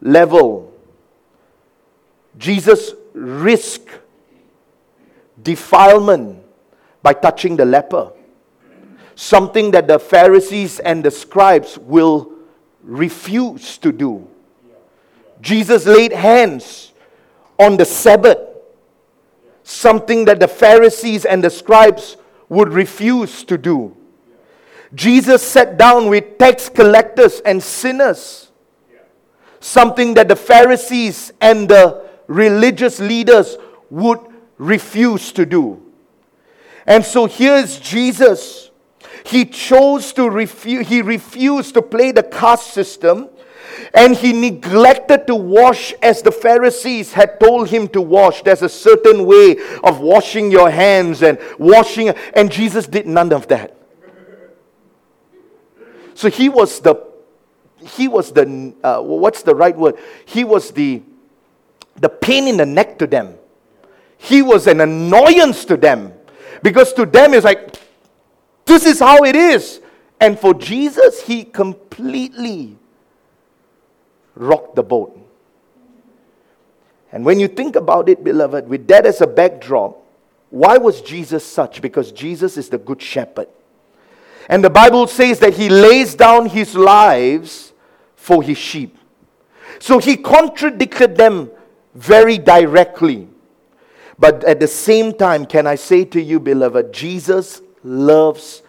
level. 0.00 0.72
Jesus 2.38 2.92
risked 3.12 3.90
defilement 5.42 6.41
by 7.02 7.12
touching 7.12 7.56
the 7.56 7.64
leper. 7.64 8.12
Something 9.14 9.70
that 9.72 9.86
the 9.86 9.98
Pharisees 9.98 10.78
and 10.80 11.04
the 11.04 11.10
scribes 11.10 11.78
will 11.78 12.32
refuse 12.82 13.78
to 13.78 13.92
do. 13.92 14.26
Jesus 15.40 15.86
laid 15.86 16.12
hands 16.12 16.92
on 17.58 17.76
the 17.76 17.84
Sabbath, 17.84 18.38
something 19.62 20.24
that 20.24 20.40
the 20.40 20.48
Pharisees 20.48 21.24
and 21.24 21.42
the 21.42 21.50
scribes 21.50 22.16
would 22.48 22.72
refuse 22.72 23.44
to 23.44 23.58
do. 23.58 23.96
Jesus 24.94 25.42
sat 25.42 25.76
down 25.76 26.08
with 26.08 26.38
tax 26.38 26.68
collectors 26.68 27.40
and 27.40 27.62
sinners, 27.62 28.50
something 29.58 30.14
that 30.14 30.28
the 30.28 30.36
Pharisees 30.36 31.32
and 31.40 31.68
the 31.68 32.08
religious 32.26 33.00
leaders 33.00 33.56
would 33.90 34.20
refuse 34.58 35.32
to 35.32 35.46
do. 35.46 35.81
And 36.86 37.04
so 37.04 37.26
here's 37.26 37.78
Jesus. 37.78 38.70
He 39.24 39.44
chose 39.44 40.12
to 40.14 40.28
refuse, 40.28 40.88
he 40.88 41.02
refused 41.02 41.74
to 41.74 41.82
play 41.82 42.12
the 42.12 42.22
caste 42.22 42.72
system 42.72 43.28
and 43.94 44.16
he 44.16 44.32
neglected 44.32 45.26
to 45.26 45.34
wash 45.34 45.92
as 46.02 46.22
the 46.22 46.32
Pharisees 46.32 47.12
had 47.12 47.38
told 47.38 47.68
him 47.68 47.88
to 47.88 48.00
wash. 48.00 48.42
There's 48.42 48.62
a 48.62 48.68
certain 48.68 49.26
way 49.26 49.56
of 49.82 50.00
washing 50.00 50.50
your 50.50 50.70
hands 50.70 51.22
and 51.22 51.38
washing, 51.58 52.08
and 52.34 52.50
Jesus 52.50 52.86
did 52.86 53.06
none 53.06 53.32
of 53.32 53.48
that. 53.48 53.76
So 56.14 56.28
he 56.28 56.48
was 56.48 56.80
the, 56.80 56.96
he 57.80 58.08
was 58.08 58.32
the, 58.32 58.74
uh, 58.82 59.00
what's 59.00 59.42
the 59.42 59.54
right 59.54 59.76
word? 59.76 59.96
He 60.24 60.44
was 60.44 60.70
the, 60.70 61.02
the 61.96 62.08
pain 62.08 62.48
in 62.48 62.56
the 62.56 62.66
neck 62.66 62.98
to 62.98 63.06
them. 63.06 63.36
He 64.18 64.42
was 64.42 64.66
an 64.66 64.80
annoyance 64.80 65.64
to 65.66 65.76
them. 65.76 66.12
Because 66.62 66.92
to 66.94 67.06
them, 67.06 67.34
it's 67.34 67.44
like, 67.44 67.76
this 68.64 68.86
is 68.86 69.00
how 69.00 69.24
it 69.24 69.34
is. 69.34 69.80
And 70.20 70.38
for 70.38 70.54
Jesus, 70.54 71.22
he 71.22 71.44
completely 71.44 72.76
rocked 74.34 74.76
the 74.76 74.82
boat. 74.82 75.18
And 77.10 77.24
when 77.24 77.38
you 77.38 77.48
think 77.48 77.76
about 77.76 78.08
it, 78.08 78.24
beloved, 78.24 78.68
with 78.68 78.86
that 78.88 79.04
as 79.04 79.20
a 79.20 79.26
backdrop, 79.26 79.98
why 80.50 80.78
was 80.78 81.02
Jesus 81.02 81.44
such? 81.44 81.82
Because 81.82 82.12
Jesus 82.12 82.56
is 82.56 82.68
the 82.68 82.78
good 82.78 83.02
shepherd. 83.02 83.48
And 84.48 84.64
the 84.64 84.70
Bible 84.70 85.06
says 85.06 85.38
that 85.40 85.54
he 85.54 85.68
lays 85.68 86.14
down 86.14 86.46
his 86.46 86.74
lives 86.74 87.72
for 88.16 88.42
his 88.42 88.58
sheep. 88.58 88.96
So 89.78 89.98
he 89.98 90.16
contradicted 90.16 91.16
them 91.16 91.50
very 91.94 92.38
directly. 92.38 93.28
But 94.22 94.44
at 94.44 94.60
the 94.60 94.68
same 94.68 95.14
time, 95.14 95.46
can 95.46 95.66
I 95.66 95.74
say 95.74 96.04
to 96.04 96.22
you, 96.22 96.38
beloved, 96.38 96.92
Jesus 96.92 97.60
loves 97.82 98.62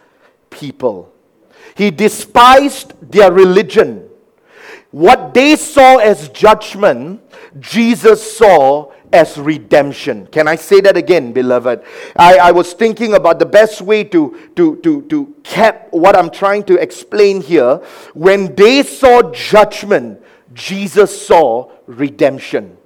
people. 0.50 1.13
He 1.75 1.91
despised 1.91 2.95
their 3.00 3.31
religion. 3.31 4.10
What 4.89 5.36
they 5.36 5.55
saw 5.55 5.98
as 5.98 6.29
judgment, 6.29 7.22
Jesus 7.60 8.36
saw 8.36 8.93
as 9.12 9.38
redemption. 9.38 10.25
Can 10.31 10.48
I 10.48 10.55
say 10.55 10.81
that 10.81 10.98
again, 10.98 11.33
beloved? 11.33 11.83
I, 12.15 12.38
I 12.39 12.51
was 12.51 12.74
thinking 12.74 13.13
about 13.13 13.38
the 13.38 13.45
best 13.45 13.79
way 13.79 14.03
to, 14.05 14.50
to, 14.55 14.77
to, 14.77 15.03
to 15.03 15.36
cap 15.43 15.88
what 15.91 16.15
I'm 16.15 16.31
trying 16.31 16.63
to 16.63 16.81
explain 16.81 17.41
here. 17.41 17.75
When 18.15 18.55
they 18.55 18.81
saw 18.81 19.22
judgment, 19.31 20.19
Jesus 20.55 21.27
saw 21.27 21.69
redemption. 21.86 22.77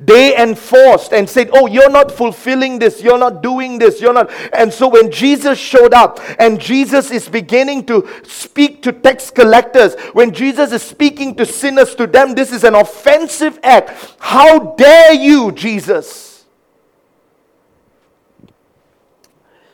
They 0.00 0.36
enforced 0.36 1.12
and 1.12 1.28
said, 1.28 1.50
Oh, 1.52 1.66
you're 1.66 1.90
not 1.90 2.10
fulfilling 2.10 2.78
this, 2.78 3.02
you're 3.02 3.18
not 3.18 3.42
doing 3.42 3.78
this, 3.78 4.00
you're 4.00 4.12
not. 4.12 4.30
And 4.52 4.72
so 4.72 4.88
when 4.88 5.10
Jesus 5.10 5.58
showed 5.58 5.94
up 5.94 6.20
and 6.38 6.60
Jesus 6.60 7.10
is 7.10 7.28
beginning 7.28 7.86
to 7.86 8.08
speak 8.24 8.82
to 8.82 8.92
tax 8.92 9.30
collectors, 9.30 9.94
when 10.12 10.32
Jesus 10.32 10.72
is 10.72 10.82
speaking 10.82 11.34
to 11.36 11.46
sinners, 11.46 11.94
to 11.96 12.06
them, 12.06 12.34
this 12.34 12.52
is 12.52 12.64
an 12.64 12.74
offensive 12.74 13.58
act. 13.62 14.16
How 14.18 14.74
dare 14.74 15.14
you, 15.14 15.52
Jesus? 15.52 16.44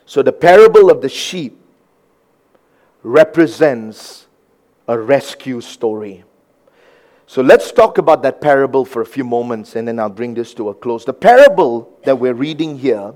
So 0.06 0.22
the 0.22 0.32
parable 0.32 0.90
of 0.90 1.02
the 1.02 1.08
sheep 1.08 1.56
represents 3.02 4.26
a 4.88 4.98
rescue 4.98 5.60
story. 5.60 6.24
So 7.30 7.42
let's 7.42 7.70
talk 7.70 7.98
about 7.98 8.24
that 8.24 8.40
parable 8.40 8.84
for 8.84 9.02
a 9.02 9.06
few 9.06 9.22
moments 9.22 9.76
and 9.76 9.86
then 9.86 10.00
I'll 10.00 10.08
bring 10.08 10.34
this 10.34 10.52
to 10.54 10.70
a 10.70 10.74
close. 10.74 11.04
The 11.04 11.12
parable 11.12 11.96
that 12.02 12.18
we're 12.18 12.34
reading 12.34 12.76
here 12.76 13.14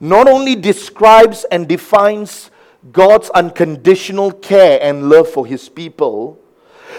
not 0.00 0.26
only 0.26 0.56
describes 0.56 1.44
and 1.52 1.68
defines 1.68 2.50
God's 2.90 3.28
unconditional 3.28 4.32
care 4.32 4.78
and 4.80 5.10
love 5.10 5.28
for 5.28 5.44
his 5.44 5.68
people, 5.68 6.40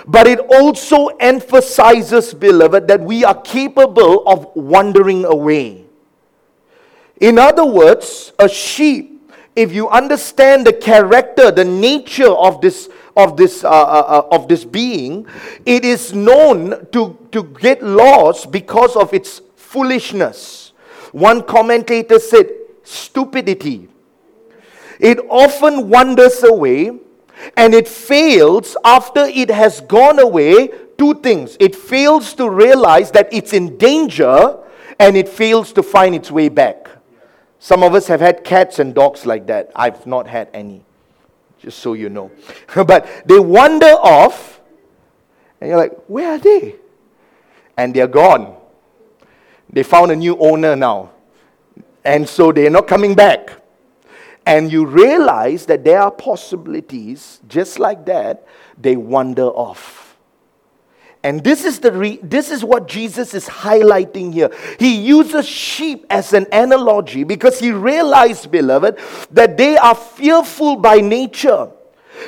but 0.06 0.28
it 0.28 0.38
also 0.38 1.08
emphasizes, 1.20 2.36
beloved, 2.36 2.88
that 2.90 3.02
we 3.02 3.26
are 3.26 3.42
capable 3.42 4.24
of 4.28 4.56
wandering 4.56 5.26
away. 5.26 5.84
In 7.20 7.40
other 7.40 7.66
words, 7.66 8.34
a 8.38 8.48
sheep, 8.48 9.32
if 9.56 9.74
you 9.74 9.90
understand 9.90 10.68
the 10.68 10.74
character, 10.74 11.50
the 11.50 11.66
nature 11.66 12.30
of 12.30 12.62
this 12.62 12.88
of 13.16 13.38
this, 13.38 13.64
uh, 13.64 13.70
uh, 13.70 14.26
uh, 14.32 14.36
of 14.36 14.48
this 14.48 14.66
being, 14.66 15.26
it 15.66 15.86
is 15.86 16.14
known 16.14 16.86
to, 16.92 17.18
to 17.32 17.44
get 17.44 17.82
lost 17.82 18.52
because 18.52 18.96
of 18.96 19.14
its 19.14 19.42
foolishness. 19.56 20.74
One 21.12 21.44
commentator 21.44 22.20
said, 22.20 22.50
stupidity. 22.84 23.88
It 25.00 25.20
often 25.30 25.90
wanders 25.90 26.44
away 26.44 26.92
and 27.58 27.74
it 27.74 27.88
fails 27.88 28.78
after 28.84 29.22
it 29.26 29.50
has 29.50 29.82
gone 29.82 30.20
away. 30.20 30.70
Two 30.98 31.16
things 31.16 31.58
it 31.60 31.76
fails 31.76 32.34
to 32.36 32.50
realize 32.50 33.12
that 33.12 33.28
it's 33.32 33.54
in 33.54 33.78
danger 33.78 34.58
and 35.00 35.18
it 35.18 35.28
fails 35.28 35.74
to 35.74 35.84
find 35.84 36.16
its 36.16 36.32
way 36.32 36.48
back. 36.48 36.90
Some 37.60 37.84
of 37.84 37.96
us 37.96 38.08
have 38.08 38.22
had 38.22 38.44
cats 38.44 38.80
and 38.80 38.94
dogs 38.94 39.26
like 39.26 39.48
that. 39.48 39.72
I've 39.76 40.06
not 40.06 40.28
had 40.28 40.50
any 40.54 40.86
just 41.66 41.80
so 41.80 41.94
you 41.94 42.10
know. 42.10 42.30
but 42.76 43.08
they 43.26 43.40
wander 43.40 43.88
off, 43.88 44.62
and 45.60 45.68
you're 45.68 45.80
like, 45.80 45.94
where 46.06 46.34
are 46.34 46.38
they? 46.38 46.76
And 47.76 47.92
they're 47.92 48.08
gone. 48.08 48.56
They 49.72 49.82
found 49.82 50.12
a 50.12 50.16
new 50.16 50.38
owner 50.38 50.76
now. 50.76 51.10
And 52.06 52.30
so 52.30 52.52
they're 52.52 52.70
not 52.70 52.88
coming 52.88 53.16
back. 53.16 53.50
And 54.46 54.72
you 54.72 54.86
realize 54.86 55.66
that 55.66 55.84
there 55.84 56.02
are 56.02 56.12
possibilities, 56.12 57.40
just 57.48 57.80
like 57.80 58.06
that, 58.06 58.48
they 58.78 58.96
wander 58.96 59.48
off. 59.48 60.05
And 61.26 61.44
this 61.44 61.66
is, 61.66 61.80
the 61.80 61.92
re- 61.92 62.20
this 62.22 62.52
is 62.52 62.64
what 62.64 62.88
Jesus 62.88 63.34
is 63.34 63.48
highlighting 63.48 64.32
here. 64.32 64.52
He 64.78 64.96
uses 64.96 65.48
sheep 65.48 66.06
as 66.12 66.34
an 66.34 66.46
analogy 66.52 67.24
because 67.24 67.58
he 67.58 67.72
realized, 67.72 68.52
beloved, 68.52 69.00
that 69.32 69.58
they 69.58 69.76
are 69.76 69.96
fearful 69.96 70.76
by 70.76 70.98
nature. 70.98 71.72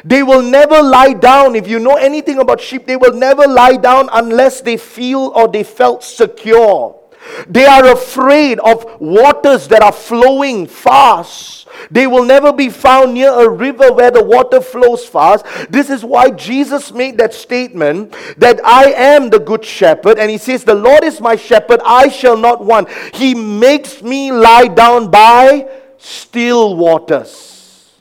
They 0.04 0.24
will 0.24 0.42
never 0.42 0.82
lie 0.82 1.14
down. 1.14 1.56
If 1.56 1.68
you 1.68 1.78
know 1.78 1.94
anything 1.94 2.40
about 2.40 2.60
sheep, 2.60 2.88
they 2.88 2.98
will 2.98 3.14
never 3.14 3.46
lie 3.46 3.78
down 3.78 4.10
unless 4.12 4.62
they 4.62 4.78
feel 4.78 5.32
or 5.36 5.48
they 5.48 5.64
felt 5.64 6.04
secure. 6.04 7.00
They 7.48 7.66
are 7.66 7.92
afraid 7.92 8.60
of 8.60 9.00
waters 9.00 9.68
that 9.70 9.82
are 9.82 9.92
flowing 9.92 10.68
fast. 10.68 11.68
They 11.92 12.08
will 12.08 12.26
never 12.26 12.52
be 12.52 12.70
found 12.70 13.14
near 13.14 13.30
a 13.30 13.50
river 13.50 13.92
where 13.94 14.12
the 14.12 14.24
water 14.24 14.62
flows 14.62 15.06
fast. 15.06 15.46
This 15.70 15.90
is 15.90 16.04
why 16.04 16.32
Jesus 16.32 16.92
made 16.92 17.18
that 17.18 17.34
statement 17.34 18.16
that 18.38 18.64
I 18.66 18.92
am 18.92 19.30
the 19.30 19.40
good 19.40 19.64
shepherd. 19.64 20.18
And 20.18 20.30
he 20.30 20.38
says, 20.38 20.64
The 20.64 20.76
Lord 20.76 21.04
is 21.04 21.22
my 21.22 21.36
shepherd, 21.36 21.82
I 21.86 22.10
shall 22.10 22.38
not 22.38 22.64
want. 22.64 22.90
He 23.14 23.34
makes 23.34 24.02
me 24.02 24.32
lie 24.32 24.68
down 24.68 25.12
by 25.12 25.70
still 25.98 26.76
waters. 26.76 27.94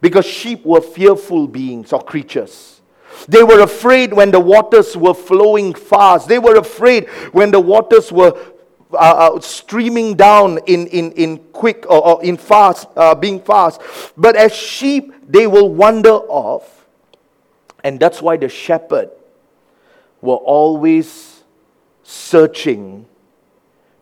Because 0.00 0.26
sheep 0.26 0.64
were 0.64 0.82
fearful 0.82 1.48
beings 1.48 1.92
or 1.92 2.02
creatures. 2.02 2.74
They 3.28 3.42
were 3.42 3.60
afraid 3.60 4.12
when 4.12 4.30
the 4.30 4.40
waters 4.40 4.96
were 4.96 5.14
flowing 5.14 5.72
fast. 5.72 6.28
They 6.28 6.38
were 6.38 6.56
afraid 6.56 7.08
when 7.32 7.50
the 7.50 7.60
waters 7.60 8.12
were 8.12 8.36
uh, 8.98 9.40
streaming 9.40 10.14
down 10.16 10.58
in, 10.66 10.86
in, 10.88 11.12
in 11.12 11.38
quick 11.52 11.84
or, 11.88 12.06
or 12.06 12.24
in 12.24 12.36
fast, 12.36 12.88
uh, 12.96 13.14
being 13.14 13.40
fast. 13.40 13.80
But 14.16 14.36
as 14.36 14.54
sheep, 14.54 15.14
they 15.28 15.46
will 15.46 15.72
wander 15.72 16.10
off. 16.10 16.86
And 17.82 18.00
that's 18.00 18.22
why 18.22 18.36
the 18.36 18.48
shepherd 18.48 19.10
were 20.20 20.36
always 20.36 21.42
searching 22.02 23.06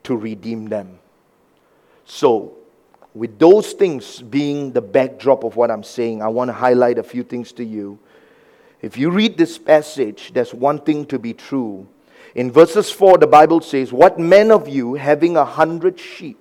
to 0.04 0.16
redeem 0.16 0.68
them. 0.68 0.98
So, 2.04 2.56
with 3.14 3.38
those 3.38 3.72
things 3.72 4.22
being 4.22 4.72
the 4.72 4.80
backdrop 4.80 5.44
of 5.44 5.56
what 5.56 5.70
I'm 5.70 5.82
saying, 5.82 6.22
I 6.22 6.28
want 6.28 6.48
to 6.48 6.52
highlight 6.52 6.98
a 6.98 7.02
few 7.02 7.22
things 7.22 7.52
to 7.52 7.64
you. 7.64 7.98
If 8.80 8.96
you 8.96 9.10
read 9.10 9.36
this 9.36 9.58
passage, 9.58 10.32
there's 10.32 10.54
one 10.54 10.80
thing 10.80 11.06
to 11.06 11.18
be 11.18 11.34
true 11.34 11.86
in 12.34 12.50
verses 12.50 12.90
4, 12.90 13.18
the 13.18 13.26
Bible 13.26 13.60
says, 13.60 13.92
What 13.92 14.18
man 14.18 14.50
of 14.50 14.68
you, 14.68 14.94
having 14.94 15.36
a 15.36 15.44
hundred 15.44 15.98
sheep, 15.98 16.38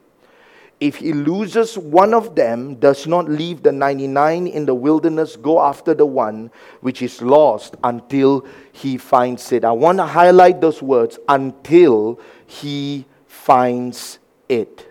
if 0.79 0.95
he 0.95 1.13
loses 1.13 1.77
one 1.77 2.13
of 2.13 2.33
them, 2.33 2.75
does 2.75 3.05
not 3.05 3.29
leave 3.29 3.61
the 3.61 3.71
99 3.71 4.47
in 4.47 4.65
the 4.65 4.73
wilderness, 4.73 5.35
go 5.35 5.61
after 5.61 5.93
the 5.93 6.05
one 6.05 6.49
which 6.79 7.01
is 7.03 7.21
lost 7.21 7.75
until 7.83 8.45
he 8.71 8.97
finds 8.97 9.51
it. 9.51 9.63
I 9.63 9.71
want 9.73 9.99
to 9.99 10.05
highlight 10.05 10.59
those 10.59 10.81
words 10.81 11.19
until 11.29 12.19
he 12.47 13.05
finds 13.27 14.17
it. 14.49 14.87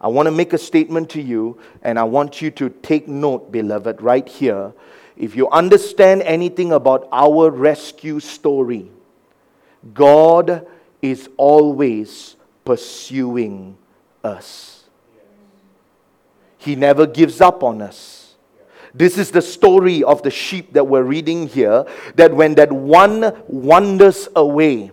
I 0.00 0.08
want 0.08 0.26
to 0.26 0.32
make 0.32 0.52
a 0.52 0.58
statement 0.58 1.10
to 1.10 1.22
you, 1.22 1.58
and 1.82 1.98
I 1.98 2.04
want 2.04 2.40
you 2.42 2.50
to 2.52 2.68
take 2.68 3.08
note, 3.08 3.50
beloved, 3.50 4.00
right 4.00 4.28
here. 4.28 4.72
If 5.16 5.34
you 5.34 5.48
understand 5.50 6.22
anything 6.22 6.72
about 6.72 7.08
our 7.10 7.50
rescue 7.50 8.20
story, 8.20 8.90
God 9.94 10.66
is 11.00 11.28
always 11.36 12.36
pursuing 12.64 13.76
us. 14.22 14.84
He 16.58 16.76
never 16.76 17.06
gives 17.06 17.40
up 17.40 17.64
on 17.64 17.82
us. 17.82 18.34
This 18.94 19.18
is 19.18 19.30
the 19.30 19.42
story 19.42 20.04
of 20.04 20.22
the 20.22 20.30
sheep 20.30 20.74
that 20.74 20.84
we're 20.84 21.02
reading 21.02 21.48
here. 21.48 21.84
That 22.14 22.32
when 22.32 22.54
that 22.56 22.70
one 22.70 23.42
wanders 23.48 24.28
away, 24.36 24.92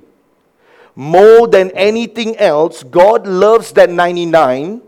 more 0.95 1.47
than 1.47 1.71
anything 1.71 2.36
else, 2.38 2.84
God 2.84 3.28
loves 3.28 3.71
that 3.73 3.89
99, 3.89 4.82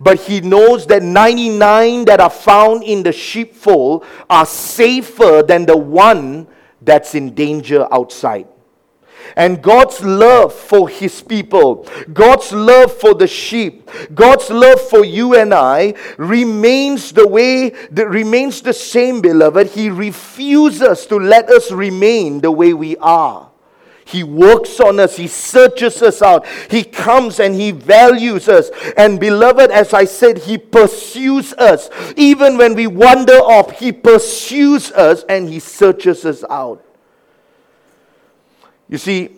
but 0.00 0.18
He 0.20 0.40
knows 0.40 0.86
that 0.86 1.02
99 1.02 2.06
that 2.06 2.20
are 2.20 2.30
found 2.30 2.82
in 2.82 3.02
the 3.02 3.12
sheepfold 3.12 4.04
are 4.28 4.46
safer 4.46 5.42
than 5.46 5.66
the 5.66 5.76
one 5.76 6.48
that's 6.82 7.14
in 7.14 7.34
danger 7.34 7.86
outside. 7.92 8.48
And 9.36 9.62
God's 9.62 10.02
love 10.02 10.52
for 10.52 10.88
his 10.88 11.22
people, 11.22 11.88
God's 12.12 12.52
love 12.52 12.92
for 12.92 13.14
the 13.14 13.26
sheep, 13.26 13.90
God's 14.14 14.50
love 14.50 14.80
for 14.80 15.04
you 15.04 15.34
and 15.34 15.52
I 15.52 15.94
remains 16.18 17.12
the 17.12 17.26
way 17.26 17.70
that 17.90 18.08
remains 18.08 18.62
the 18.62 18.72
same, 18.72 19.20
beloved. 19.20 19.68
He 19.68 19.90
refuses 19.90 21.06
to 21.06 21.16
let 21.16 21.48
us 21.48 21.72
remain 21.72 22.40
the 22.40 22.52
way 22.52 22.74
we 22.74 22.96
are. 22.98 23.50
He 24.06 24.22
works 24.22 24.80
on 24.80 25.00
us. 25.00 25.16
He 25.16 25.26
searches 25.28 26.02
us 26.02 26.20
out. 26.20 26.46
He 26.70 26.84
comes 26.84 27.40
and 27.40 27.54
He 27.54 27.70
values 27.70 28.48
us. 28.48 28.70
And 28.96 29.18
beloved, 29.18 29.70
as 29.70 29.94
I 29.94 30.04
said, 30.04 30.38
He 30.38 30.58
pursues 30.58 31.52
us. 31.54 31.88
Even 32.16 32.58
when 32.58 32.74
we 32.74 32.86
wander 32.86 33.38
off, 33.38 33.78
He 33.78 33.92
pursues 33.92 34.92
us 34.92 35.24
and 35.28 35.48
He 35.48 35.58
searches 35.58 36.24
us 36.24 36.44
out. 36.50 36.84
You 38.88 38.98
see, 38.98 39.30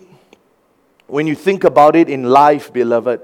when 1.07 1.25
you 1.25 1.35
think 1.35 1.63
about 1.63 1.95
it 1.95 2.09
in 2.09 2.23
life, 2.23 2.71
beloved, 2.71 3.21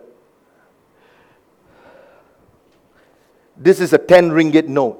this 3.57 3.79
is 3.79 3.93
a 3.93 3.97
10 3.97 4.31
ringgit 4.31 4.67
note. 4.67 4.99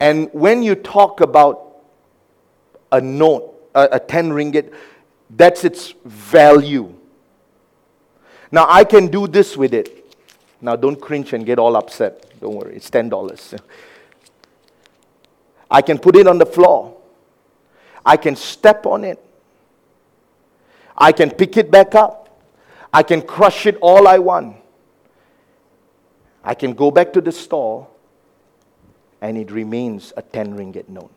And 0.00 0.28
when 0.32 0.62
you 0.62 0.74
talk 0.74 1.20
about 1.20 1.76
a 2.90 3.00
note, 3.00 3.70
a, 3.74 3.88
a 3.92 4.00
10 4.00 4.30
ringgit, 4.30 4.74
that's 5.30 5.64
its 5.64 5.94
value. 6.04 6.92
Now, 8.50 8.66
I 8.68 8.84
can 8.84 9.06
do 9.06 9.26
this 9.26 9.56
with 9.56 9.72
it. 9.72 10.16
Now, 10.60 10.76
don't 10.76 11.00
cringe 11.00 11.32
and 11.32 11.46
get 11.46 11.58
all 11.58 11.76
upset. 11.76 12.38
Don't 12.40 12.54
worry, 12.54 12.76
it's 12.76 12.90
$10. 12.90 13.60
I 15.70 15.80
can 15.80 15.98
put 15.98 16.16
it 16.16 16.26
on 16.26 16.38
the 16.38 16.46
floor. 16.46 17.01
I 18.04 18.16
can 18.16 18.36
step 18.36 18.86
on 18.86 19.04
it. 19.04 19.24
I 20.96 21.12
can 21.12 21.30
pick 21.30 21.56
it 21.56 21.70
back 21.70 21.94
up. 21.94 22.40
I 22.92 23.02
can 23.02 23.22
crush 23.22 23.66
it 23.66 23.78
all 23.80 24.06
I 24.06 24.18
want. 24.18 24.56
I 26.44 26.54
can 26.54 26.74
go 26.74 26.90
back 26.90 27.12
to 27.14 27.20
the 27.20 27.32
store 27.32 27.88
and 29.20 29.38
it 29.38 29.50
remains 29.50 30.12
a 30.16 30.22
10 30.22 30.56
ringgit 30.56 30.88
note. 30.88 31.12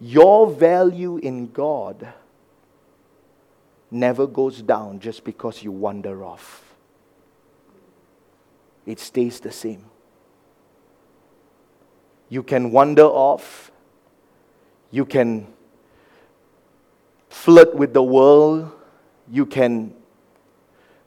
Your 0.00 0.50
value 0.50 1.18
in 1.18 1.52
God 1.52 2.08
never 3.90 4.26
goes 4.26 4.60
down 4.60 4.98
just 4.98 5.24
because 5.24 5.62
you 5.62 5.70
wander 5.70 6.24
off, 6.24 6.74
it 8.84 8.98
stays 8.98 9.40
the 9.40 9.52
same. 9.52 9.84
You 12.28 12.42
can 12.42 12.72
wander 12.72 13.04
off, 13.04 13.70
you 14.94 15.04
can 15.04 15.48
flirt 17.28 17.74
with 17.74 17.92
the 17.92 18.02
world, 18.02 18.70
you 19.28 19.44
can 19.44 19.92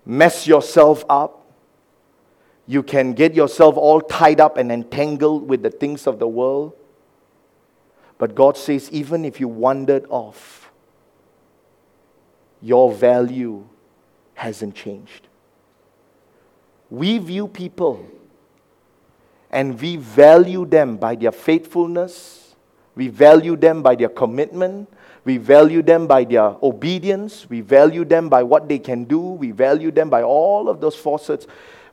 mess 0.05 0.45
yourself 0.45 1.05
up, 1.09 1.49
you 2.65 2.83
can 2.83 3.13
get 3.13 3.33
yourself 3.33 3.77
all 3.77 4.01
tied 4.01 4.41
up 4.41 4.57
and 4.57 4.73
entangled 4.73 5.47
with 5.47 5.63
the 5.63 5.69
things 5.69 6.05
of 6.05 6.19
the 6.19 6.27
world. 6.27 6.73
But 8.17 8.35
God 8.35 8.57
says, 8.57 8.91
even 8.91 9.23
if 9.23 9.39
you 9.39 9.47
wandered 9.47 10.05
off, 10.09 10.69
your 12.61 12.91
value 12.91 13.65
hasn't 14.33 14.75
changed. 14.75 15.29
We 16.89 17.19
view 17.19 17.47
people 17.47 18.05
and 19.49 19.79
we 19.79 19.95
value 19.95 20.65
them 20.65 20.97
by 20.97 21.15
their 21.15 21.31
faithfulness, 21.31 22.46
we 22.97 23.07
value 23.07 23.55
them 23.55 23.81
by 23.81 23.95
their 23.95 24.09
commitment, 24.09 24.91
we 25.23 25.37
value 25.37 25.81
them 25.81 26.07
by 26.07 26.23
their 26.23 26.55
obedience, 26.63 27.49
we 27.49 27.61
value 27.61 28.03
them 28.03 28.27
by 28.27 28.43
what 28.43 28.67
they 28.67 28.79
can 28.79 29.05
do, 29.05 29.19
we 29.19 29.51
value 29.51 29.91
them 29.91 30.09
by 30.09 30.23
all 30.23 30.67
of 30.67 30.81
those 30.81 30.95
facets. 30.95 31.47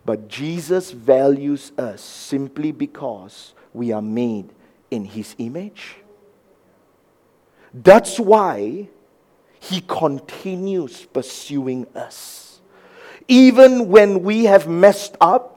But 0.05 0.29
Jesus 0.29 0.91
values 0.91 1.71
us 1.79 2.01
simply 2.01 2.73
because 2.73 3.55
we 3.73 3.93
are 3.93 4.03
made 4.03 4.49
in 4.91 5.05
His 5.05 5.37
image. 5.39 5.97
That's 7.73 8.19
why 8.19 8.89
he 9.65 9.81
continues 9.81 11.07
pursuing 11.07 11.87
us. 11.95 12.61
Even 13.29 13.89
when 13.89 14.23
we 14.23 14.45
have 14.45 14.69
messed 14.69 15.17
up, 15.21 15.54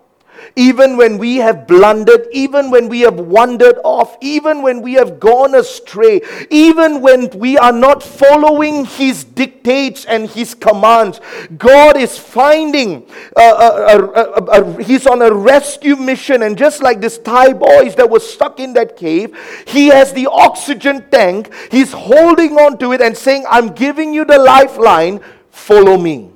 even 0.55 0.97
when 0.97 1.17
we 1.17 1.37
have 1.37 1.67
blundered, 1.67 2.27
even 2.31 2.71
when 2.71 2.89
we 2.89 3.01
have 3.01 3.19
wandered 3.19 3.77
off, 3.83 4.17
even 4.21 4.61
when 4.61 4.81
we 4.81 4.93
have 4.93 5.19
gone 5.19 5.55
astray, 5.55 6.21
even 6.49 7.01
when 7.01 7.29
we 7.37 7.57
are 7.57 7.71
not 7.71 8.03
following 8.03 8.85
His 8.85 9.23
dictates 9.23 10.05
and 10.05 10.29
His 10.29 10.53
commands, 10.53 11.19
God 11.57 11.97
is 11.97 12.17
finding, 12.17 13.07
uh, 13.35 13.39
uh, 13.41 14.77
He's 14.77 15.07
on 15.07 15.21
a 15.21 15.33
rescue 15.33 15.95
mission. 15.95 16.43
And 16.43 16.57
just 16.57 16.81
like 16.81 17.01
this 17.01 17.17
Thai 17.17 17.53
boys 17.53 17.95
that 17.95 18.09
were 18.09 18.19
stuck 18.19 18.59
in 18.59 18.73
that 18.73 18.97
cave, 18.97 19.37
He 19.67 19.87
has 19.87 20.13
the 20.13 20.27
oxygen 20.27 21.09
tank, 21.09 21.53
He's 21.71 21.91
holding 21.91 22.57
on 22.57 22.77
to 22.79 22.93
it 22.93 23.01
and 23.01 23.17
saying, 23.17 23.45
I'm 23.49 23.73
giving 23.73 24.13
you 24.13 24.25
the 24.25 24.37
lifeline, 24.37 25.21
follow 25.49 25.97
me. 25.97 26.31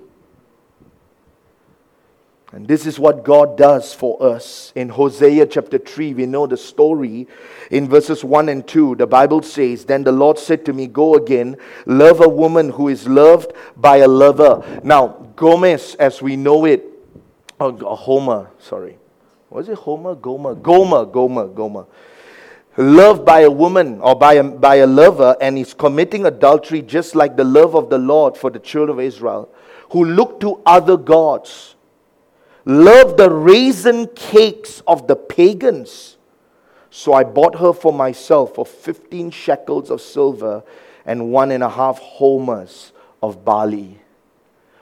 And 2.53 2.67
this 2.67 2.85
is 2.85 2.99
what 2.99 3.23
God 3.23 3.57
does 3.57 3.93
for 3.93 4.21
us. 4.21 4.73
In 4.75 4.89
Hosea 4.89 5.45
chapter 5.45 5.77
3, 5.77 6.13
we 6.15 6.25
know 6.25 6.47
the 6.47 6.57
story. 6.57 7.27
In 7.69 7.87
verses 7.87 8.25
1 8.25 8.49
and 8.49 8.67
2, 8.67 8.95
the 8.95 9.07
Bible 9.07 9.41
says, 9.41 9.85
Then 9.85 10.03
the 10.03 10.11
Lord 10.11 10.37
said 10.37 10.65
to 10.65 10.73
me, 10.73 10.87
Go 10.87 11.15
again, 11.15 11.55
love 11.85 12.19
a 12.19 12.27
woman 12.27 12.69
who 12.69 12.89
is 12.89 13.07
loved 13.07 13.53
by 13.77 13.97
a 13.97 14.07
lover. 14.07 14.81
Now, 14.83 15.07
Gomez, 15.37 15.95
as 15.95 16.21
we 16.21 16.35
know 16.35 16.65
it, 16.65 16.83
oh, 17.61 17.95
Homer, 17.95 18.51
sorry. 18.59 18.97
Was 19.49 19.69
it 19.69 19.77
Homer? 19.77 20.15
Gomer? 20.15 20.55
Gomer, 20.55 21.05
Gomer, 21.05 21.47
Gomer. 21.47 21.85
Loved 22.75 23.25
by 23.25 23.41
a 23.41 23.51
woman 23.51 24.01
or 24.01 24.15
by 24.15 24.33
a, 24.33 24.43
by 24.43 24.75
a 24.75 24.87
lover, 24.87 25.37
and 25.39 25.57
is 25.57 25.73
committing 25.73 26.25
adultery 26.25 26.81
just 26.81 27.15
like 27.15 27.37
the 27.37 27.43
love 27.45 27.75
of 27.75 27.89
the 27.89 27.97
Lord 27.97 28.35
for 28.35 28.49
the 28.49 28.59
children 28.59 28.97
of 28.97 29.03
Israel, 29.03 29.53
who 29.91 30.03
look 30.03 30.41
to 30.41 30.61
other 30.65 30.97
gods 30.97 31.75
Love 32.65 33.17
the 33.17 33.29
raisin 33.29 34.07
cakes 34.15 34.81
of 34.87 35.07
the 35.07 35.15
pagans. 35.15 36.17
So 36.89 37.13
I 37.13 37.23
bought 37.23 37.55
her 37.55 37.73
for 37.73 37.93
myself 37.93 38.55
for 38.55 38.65
15 38.65 39.31
shekels 39.31 39.89
of 39.89 40.01
silver 40.01 40.63
and 41.05 41.31
one 41.31 41.51
and 41.51 41.63
a 41.63 41.69
half 41.69 41.97
homers 41.99 42.91
of 43.23 43.43
barley. 43.43 43.99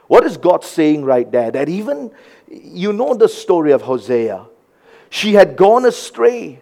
What 0.08 0.24
is 0.24 0.36
God 0.36 0.64
saying 0.64 1.04
right 1.04 1.30
there? 1.30 1.52
That 1.52 1.68
even, 1.68 2.10
you 2.48 2.92
know 2.92 3.14
the 3.14 3.28
story 3.28 3.70
of 3.70 3.82
Hosea. 3.82 4.44
She 5.08 5.34
had 5.34 5.56
gone 5.56 5.86
astray. 5.86 6.60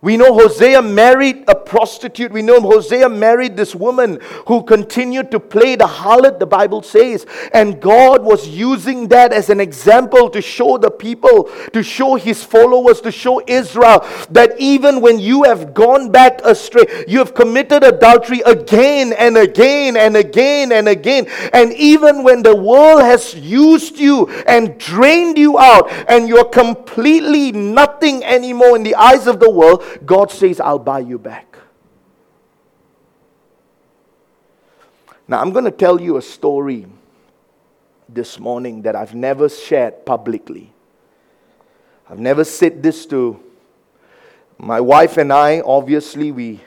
We 0.00 0.16
know 0.16 0.32
Hosea 0.32 0.80
married 0.80 1.42
a 1.48 1.56
prostitute. 1.56 2.30
We 2.30 2.40
know 2.40 2.60
Hosea 2.60 3.08
married 3.08 3.56
this 3.56 3.74
woman 3.74 4.20
who 4.46 4.62
continued 4.62 5.32
to 5.32 5.40
play 5.40 5.74
the 5.74 5.86
harlot, 5.86 6.38
the 6.38 6.46
Bible 6.46 6.82
says. 6.82 7.26
And 7.52 7.80
God 7.80 8.22
was 8.22 8.46
using 8.46 9.08
that 9.08 9.32
as 9.32 9.50
an 9.50 9.58
example 9.58 10.30
to 10.30 10.40
show 10.40 10.78
the 10.78 10.90
people, 10.90 11.50
to 11.72 11.82
show 11.82 12.14
his 12.14 12.44
followers, 12.44 13.00
to 13.00 13.10
show 13.10 13.42
Israel 13.48 14.06
that 14.30 14.54
even 14.60 15.00
when 15.00 15.18
you 15.18 15.42
have 15.42 15.74
gone 15.74 16.12
back 16.12 16.42
astray, 16.44 16.84
you 17.08 17.18
have 17.18 17.34
committed 17.34 17.82
adultery 17.82 18.40
again 18.46 19.12
and 19.14 19.36
again 19.36 19.96
and 19.96 20.16
again 20.16 20.70
and 20.70 20.88
again. 20.88 21.26
And 21.52 21.72
even 21.72 22.22
when 22.22 22.44
the 22.44 22.54
world 22.54 23.02
has 23.02 23.34
used 23.34 23.98
you 23.98 24.28
and 24.46 24.78
drained 24.78 25.38
you 25.38 25.58
out 25.58 25.90
and 26.08 26.28
you're 26.28 26.44
completely 26.44 27.50
nothing 27.50 28.22
anymore 28.24 28.76
in 28.76 28.84
the 28.84 28.94
eyes 28.94 29.26
of 29.26 29.40
the 29.40 29.50
world, 29.50 29.82
God 30.04 30.30
says, 30.30 30.60
I'll 30.60 30.78
buy 30.78 31.00
you 31.00 31.18
back. 31.18 31.56
Now, 35.26 35.40
I'm 35.40 35.52
going 35.52 35.66
to 35.66 35.70
tell 35.70 36.00
you 36.00 36.16
a 36.16 36.22
story 36.22 36.86
this 38.08 38.38
morning 38.38 38.82
that 38.82 38.96
I've 38.96 39.14
never 39.14 39.48
shared 39.48 40.06
publicly. 40.06 40.72
I've 42.08 42.18
never 42.18 42.44
said 42.44 42.82
this 42.82 43.04
to 43.06 43.38
my 44.56 44.80
wife 44.80 45.18
and 45.18 45.30
I. 45.30 45.60
Obviously, 45.60 46.32
we, 46.32 46.60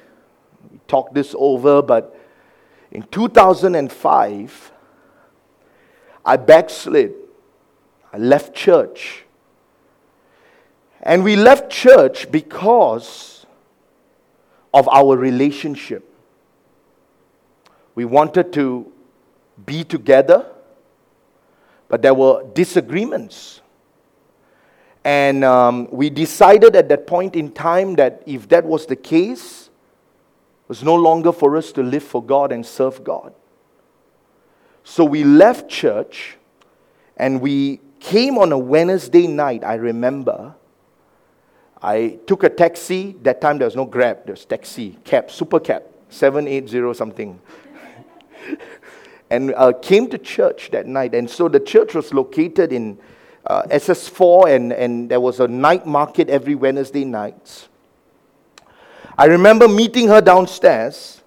we 0.72 0.80
talked 0.88 1.16
this 1.16 1.34
over, 1.38 1.82
but 1.82 2.16
in 2.92 3.02
2005, 3.04 4.72
I 6.24 6.38
backslid. 6.38 7.14
I 8.14 8.18
left 8.18 8.54
church. 8.54 9.24
And 11.04 11.24
we 11.24 11.36
left 11.36 11.72
church 11.72 12.32
because 12.32 13.46
of 14.74 14.88
our 14.88 15.18
relationship. 15.18 16.08
We 17.96 18.06
wanted 18.06 18.54
to 18.54 18.92
be 19.66 19.84
together, 19.84 20.46
but 21.88 22.02
there 22.02 22.14
were 22.14 22.44
disagreements. 22.54 23.62
And 25.04 25.44
um, 25.44 25.88
we 25.92 26.10
decided 26.10 26.76
at 26.76 26.88
that 26.90 27.08
point 27.08 27.36
in 27.36 27.52
time 27.52 27.96
that 27.96 28.22
if 28.28 28.48
that 28.50 28.64
was 28.64 28.86
the 28.86 28.96
case, 28.96 29.70
it 30.64 30.70
was 30.70 30.84
no 30.84 30.96
longer 30.96 31.32
for 31.32 31.58
us 31.58 31.72
to 31.74 31.84
live 31.84 32.04
for 32.04 32.24
God 32.24 32.52
and 32.52 32.66
serve 32.66 33.04
God. 33.04 33.34
So 34.84 35.04
we 35.04 35.24
left 35.24 35.70
church 35.70 36.38
and 37.18 37.42
we 37.42 37.82
came 38.00 38.38
on 38.38 38.52
a 38.52 38.58
Wednesday 38.58 39.28
night, 39.28 39.64
I 39.64 39.76
remember, 39.76 40.56
I 41.82 42.20
took 42.28 42.44
a 42.44 42.50
taxi. 42.50 43.16
That 43.24 43.42
time 43.42 43.58
there 43.58 43.68
was 43.68 43.76
no 43.76 43.86
Grab, 43.86 44.26
there 44.26 44.34
was 44.34 44.46
taxi, 44.46 44.98
cab, 45.04 45.32
super 45.32 45.60
cab, 45.60 45.84
780 46.10 46.94
something. 46.94 47.40
and 49.30 49.54
uh, 49.56 49.74
came 49.82 50.10
to 50.10 50.18
church 50.18 50.72
that 50.72 50.86
night. 50.86 51.16
And 51.16 51.30
so 51.30 51.48
the 51.48 51.60
church 51.60 51.96
was 51.96 52.14
located 52.14 52.74
in 52.74 53.00
uh, 53.48 53.64
SS4, 53.64 54.56
and, 54.56 54.74
and 54.74 55.10
there 55.10 55.20
was 55.20 55.40
a 55.40 55.48
night 55.48 55.88
market 55.88 56.30
every 56.30 56.54
Wednesday 56.54 57.06
nights. 57.06 57.68
I 59.18 59.26
remember 59.26 59.68
meeting 59.68 60.08
her 60.10 60.22
downstairs, 60.22 61.22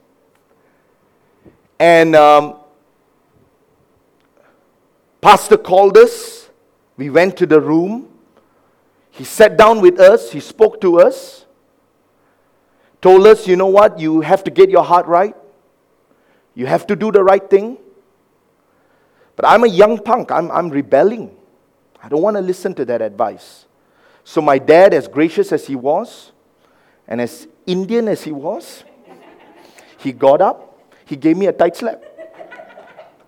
and 1.79 2.15
um, 2.15 2.57
Pastor 5.21 5.57
called 5.57 5.97
us. 5.97 6.49
We 6.97 7.11
went 7.11 7.37
to 7.39 7.47
the 7.47 7.61
room. 7.61 8.14
He 9.15 9.23
sat 9.23 9.57
down 9.57 9.81
with 9.81 10.01
us, 10.01 10.33
he 10.33 10.41
spoke 10.41 10.81
to 10.81 11.01
us, 11.01 11.45
told 13.01 13.27
us, 13.27 13.47
you 13.47 13.55
know 13.55 13.69
what, 13.69 13.99
you 13.99 14.21
have 14.23 14.43
to 14.45 14.51
get 14.51 14.71
your 14.71 14.83
heart 14.83 15.07
right, 15.07 15.37
you 16.55 16.67
have 16.67 16.85
to 16.89 16.97
do 16.97 17.13
the 17.13 17.23
right 17.23 17.49
thing. 17.49 17.79
But 19.37 19.47
I'm 19.47 19.63
a 19.63 19.69
young 19.69 19.99
punk, 19.99 20.33
I'm, 20.33 20.51
I'm 20.51 20.69
rebelling. 20.69 21.37
I 22.03 22.09
don't 22.09 22.23
want 22.23 22.37
to 22.37 22.41
listen 22.41 22.75
to 22.75 22.85
that 22.87 23.01
advice. 23.01 23.67
So, 24.25 24.41
my 24.41 24.59
dad, 24.59 24.93
as 24.93 25.07
gracious 25.07 25.53
as 25.53 25.67
he 25.67 25.77
was, 25.77 26.33
and 27.07 27.21
as 27.21 27.47
Indian 27.67 28.09
as 28.09 28.25
he 28.25 28.33
was, 28.33 28.85
he 29.99 30.13
got 30.13 30.41
up, 30.41 30.75
He 31.07 31.17
gave 31.17 31.37
me 31.37 31.47
a 31.47 31.53
tight 31.53 31.77
slap. 31.77 32.03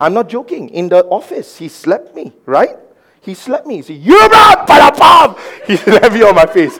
I'm 0.00 0.14
not 0.14 0.28
joking. 0.28 0.68
In 0.70 0.88
the 0.88 1.04
office, 1.06 1.56
he 1.56 1.68
slapped 1.68 2.14
me, 2.14 2.32
right? 2.44 2.76
He 3.26 3.34
slapped 3.34 3.66
me. 3.66 3.76
He 3.78 3.82
said, 3.82 3.96
You're 3.96 4.28
not, 4.30 4.68
palapam! 4.68 5.36
He 5.66 5.76
slapped 5.84 6.12
me 6.14 6.22
on 6.22 6.36
my 6.36 6.46
face. 6.46 6.78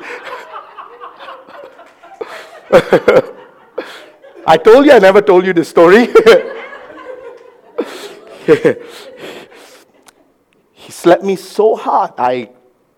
I 4.47 4.57
told 4.57 4.87
you 4.87 4.93
I 4.93 5.01
never 5.01 5.21
told 5.21 5.45
you 5.45 5.53
this 5.53 5.69
story. 5.69 6.07
he 10.73 10.93
slapped 10.93 11.25
me 11.25 11.35
so 11.35 11.75
hard. 11.75 12.13
I 12.17 12.51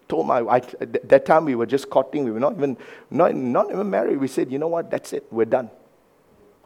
told 0.09 0.27
my 0.27 0.43
wife, 0.43 0.75
that 0.81 1.25
time 1.25 1.47
we 1.47 1.55
were 1.55 1.65
just 1.65 1.89
courting. 1.89 2.27
We 2.27 2.33
were 2.33 2.41
not 2.41 2.53
even, 2.53 2.77
not, 3.11 3.35
not 3.35 3.71
even 3.71 3.89
married. 3.89 4.19
We 4.19 4.29
said, 4.29 4.53
you 4.53 4.59
know 4.59 4.69
what, 4.69 4.91
that's 4.91 5.15
it. 5.15 5.25
We're 5.31 5.47
done. 5.47 5.71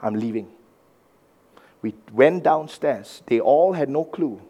I'm 0.03 0.15
leaving. 0.15 0.49
We 1.81 1.95
went 2.13 2.43
downstairs. 2.43 3.23
They 3.27 3.39
all 3.39 3.73
had 3.73 3.89
no 3.89 4.03
clue. 4.03 4.43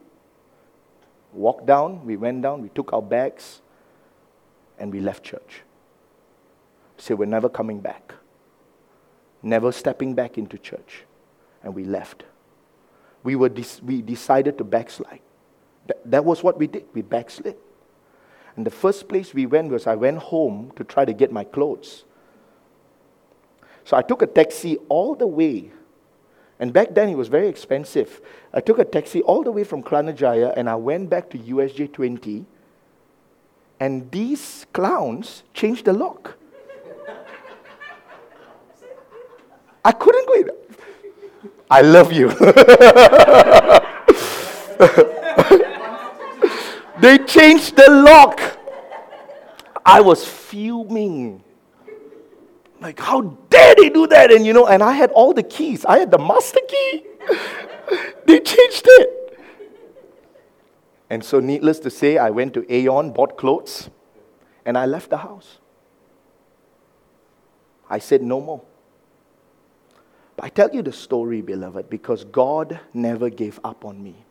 Walked 1.32 1.66
down, 1.66 2.04
we 2.04 2.16
went 2.16 2.42
down, 2.42 2.62
we 2.62 2.68
took 2.68 2.92
our 2.92 3.02
bags, 3.02 3.62
and 4.78 4.92
we 4.92 5.00
left 5.00 5.24
church. 5.24 5.62
Said, 6.98 7.18
we're 7.18 7.24
never 7.24 7.48
coming 7.48 7.80
back. 7.80 8.14
Never 9.42 9.72
stepping 9.72 10.14
back 10.14 10.38
into 10.38 10.58
church. 10.58 11.04
And 11.62 11.74
we 11.74 11.84
left. 11.84 12.24
We, 13.22 13.34
were 13.34 13.50
we 13.82 14.02
decided 14.02 14.58
to 14.58 14.64
backslide. 14.64 15.20
That, 15.86 16.10
that 16.10 16.24
was 16.24 16.42
what 16.42 16.58
we 16.58 16.66
did. 16.66 16.84
We 16.92 17.02
backslid. 17.02 17.56
And 18.56 18.66
the 18.66 18.70
first 18.70 19.08
place 19.08 19.32
we 19.32 19.46
went 19.46 19.70
was 19.70 19.86
I 19.86 19.94
went 19.94 20.18
home 20.18 20.72
to 20.76 20.84
try 20.84 21.04
to 21.04 21.12
get 21.12 21.32
my 21.32 21.44
clothes. 21.44 22.04
So 23.84 23.96
I 23.96 24.02
took 24.02 24.22
a 24.22 24.26
taxi 24.26 24.76
all 24.88 25.14
the 25.14 25.26
way. 25.26 25.72
And 26.62 26.72
back 26.72 26.94
then 26.94 27.08
it 27.08 27.16
was 27.16 27.26
very 27.26 27.48
expensive. 27.48 28.20
I 28.54 28.60
took 28.60 28.78
a 28.78 28.84
taxi 28.84 29.20
all 29.22 29.42
the 29.42 29.50
way 29.50 29.64
from 29.64 29.82
Kelana 29.82 30.14
Jaya 30.14 30.54
and 30.56 30.70
I 30.70 30.76
went 30.76 31.10
back 31.10 31.28
to 31.30 31.38
USJ 31.38 31.92
20. 31.92 32.46
And 33.80 34.08
these 34.12 34.64
clowns 34.72 35.42
changed 35.54 35.86
the 35.86 35.92
lock. 35.92 36.36
I 39.84 39.90
couldn't 39.90 40.28
go 40.28 40.34
in. 40.34 40.50
I 41.68 41.82
love 41.82 42.12
you. 42.12 42.30
They 47.02 47.18
changed 47.18 47.74
the 47.74 47.90
lock. 47.90 48.40
I 49.84 50.00
was 50.00 50.24
fuming. 50.24 51.42
Like, 52.80 53.00
how 53.00 53.22
dare 53.62 53.74
they 53.76 53.88
do 53.88 54.06
that? 54.08 54.32
And 54.32 54.44
you 54.44 54.52
know, 54.52 54.66
and 54.66 54.82
I 54.82 54.92
had 54.92 55.10
all 55.12 55.32
the 55.32 55.42
keys. 55.42 55.84
I 55.84 55.98
had 55.98 56.10
the 56.10 56.18
master 56.18 56.60
key. 56.68 57.04
they 58.26 58.40
changed 58.40 58.84
it. 58.84 59.38
And 61.10 61.24
so, 61.24 61.40
needless 61.40 61.78
to 61.80 61.90
say, 61.90 62.16
I 62.16 62.30
went 62.30 62.54
to 62.54 62.74
Aeon, 62.74 63.12
bought 63.12 63.36
clothes, 63.36 63.90
and 64.64 64.78
I 64.78 64.86
left 64.86 65.10
the 65.10 65.18
house. 65.18 65.58
I 67.90 67.98
said 67.98 68.22
no 68.22 68.40
more. 68.40 68.62
But 70.36 70.46
I 70.46 70.48
tell 70.48 70.70
you 70.72 70.80
the 70.80 70.92
story, 70.92 71.42
beloved, 71.42 71.90
because 71.90 72.24
God 72.24 72.80
never 72.94 73.28
gave 73.28 73.60
up 73.62 73.84
on 73.84 74.02
me. 74.02 74.24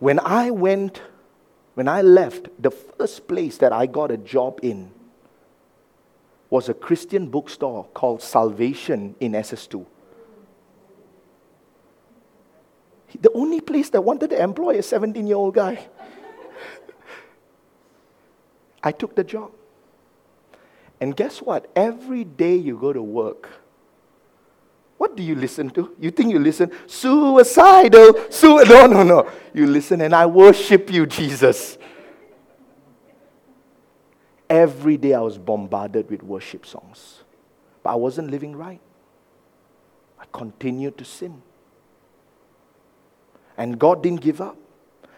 When 0.00 0.18
I 0.18 0.50
went, 0.50 1.00
when 1.74 1.86
I 1.86 2.02
left, 2.02 2.48
the 2.60 2.72
first 2.72 3.28
place 3.28 3.58
that 3.58 3.72
I 3.72 3.86
got 3.86 4.10
a 4.10 4.16
job 4.16 4.58
in 4.60 4.90
was 6.52 6.68
a 6.68 6.74
Christian 6.74 7.28
bookstore 7.28 7.86
called 7.94 8.20
Salvation 8.20 9.14
in 9.20 9.32
SS2. 9.32 9.86
The 13.22 13.32
only 13.32 13.62
place 13.62 13.88
that 13.88 14.02
wanted 14.02 14.28
to 14.30 14.42
employ 14.42 14.76
a 14.76 14.82
17 14.82 15.26
year 15.26 15.36
old 15.36 15.54
guy. 15.54 15.88
I 18.82 18.92
took 18.92 19.16
the 19.16 19.24
job. 19.24 19.50
And 21.00 21.16
guess 21.16 21.40
what? 21.40 21.70
Every 21.74 22.24
day 22.24 22.56
you 22.56 22.76
go 22.76 22.92
to 22.92 23.02
work, 23.02 23.48
what 24.98 25.16
do 25.16 25.22
you 25.22 25.34
listen 25.34 25.70
to? 25.70 25.96
You 25.98 26.10
think 26.10 26.32
you 26.32 26.38
listen 26.38 26.70
suicidal, 26.86 28.30
su- 28.30 28.62
no, 28.66 28.86
no, 28.86 29.02
no. 29.02 29.30
You 29.54 29.66
listen 29.66 30.02
and 30.02 30.14
I 30.14 30.26
worship 30.26 30.92
you, 30.92 31.06
Jesus. 31.06 31.78
Every 34.52 34.98
day 34.98 35.14
I 35.14 35.20
was 35.20 35.38
bombarded 35.38 36.10
with 36.10 36.22
worship 36.22 36.66
songs, 36.66 37.22
but 37.82 37.88
I 37.88 37.94
wasn't 37.94 38.30
living 38.30 38.54
right. 38.54 38.82
I 40.20 40.26
continued 40.30 40.98
to 40.98 41.06
sin. 41.06 41.40
And 43.56 43.78
God 43.78 44.02
didn't 44.02 44.20
give 44.20 44.42
up. 44.42 44.58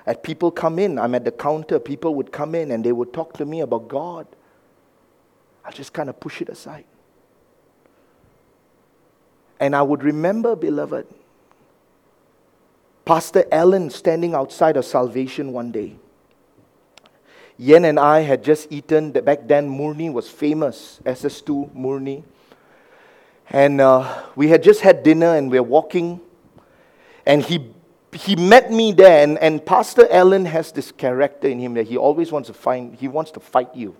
As 0.06 0.18
people 0.22 0.52
come 0.52 0.78
in, 0.78 1.00
I'm 1.00 1.16
at 1.16 1.24
the 1.24 1.32
counter, 1.32 1.80
people 1.80 2.14
would 2.14 2.30
come 2.30 2.54
in 2.54 2.70
and 2.70 2.84
they 2.84 2.92
would 2.92 3.12
talk 3.12 3.32
to 3.38 3.44
me 3.44 3.60
about 3.62 3.88
God. 3.88 4.28
I 5.64 5.72
just 5.72 5.92
kind 5.92 6.08
of 6.08 6.20
push 6.20 6.40
it 6.40 6.48
aside. 6.48 6.84
And 9.58 9.74
I 9.74 9.82
would 9.82 10.04
remember, 10.04 10.54
beloved, 10.54 11.08
Pastor 13.04 13.46
Allen 13.50 13.90
standing 13.90 14.32
outside 14.32 14.76
of 14.76 14.84
salvation 14.84 15.52
one 15.52 15.72
day. 15.72 15.96
Yen 17.56 17.84
and 17.84 18.00
I 18.00 18.20
had 18.20 18.42
just 18.42 18.70
eaten, 18.70 19.12
back 19.12 19.46
then 19.46 19.68
Murni 19.68 20.12
was 20.12 20.28
famous, 20.28 21.00
SS2 21.04 21.74
Murni. 21.74 22.24
And 23.50 23.80
uh, 23.80 24.22
we 24.34 24.48
had 24.48 24.62
just 24.62 24.80
had 24.80 25.02
dinner 25.02 25.36
and 25.36 25.50
we 25.50 25.60
we're 25.60 25.68
walking. 25.68 26.20
And 27.26 27.42
he, 27.42 27.72
he 28.12 28.34
met 28.36 28.72
me 28.72 28.92
there. 28.92 29.22
And, 29.22 29.38
and 29.38 29.64
Pastor 29.64 30.08
Allen 30.10 30.46
has 30.46 30.72
this 30.72 30.90
character 30.90 31.46
in 31.46 31.60
him 31.60 31.74
that 31.74 31.86
he 31.86 31.96
always 31.96 32.32
wants 32.32 32.48
to 32.48 32.54
find, 32.54 32.94
he 32.96 33.06
wants 33.06 33.30
to 33.32 33.40
fight 33.40 33.74
you. 33.74 33.94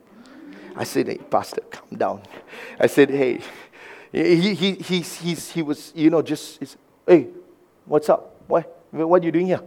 I 0.74 0.84
said, 0.84 1.06
hey, 1.06 1.18
Pastor, 1.18 1.60
calm 1.70 1.96
down. 1.96 2.22
I 2.80 2.88
said, 2.88 3.10
hey, 3.10 3.40
he, 4.10 4.54
he, 4.54 4.72
he, 5.00 5.34
he 5.34 5.62
was, 5.62 5.92
you 5.94 6.10
know, 6.10 6.22
just, 6.22 6.76
hey, 7.06 7.28
what's 7.84 8.08
up? 8.08 8.40
What, 8.48 8.84
what 8.90 9.22
are 9.22 9.24
you 9.24 9.32
doing 9.32 9.46
here? 9.46 9.60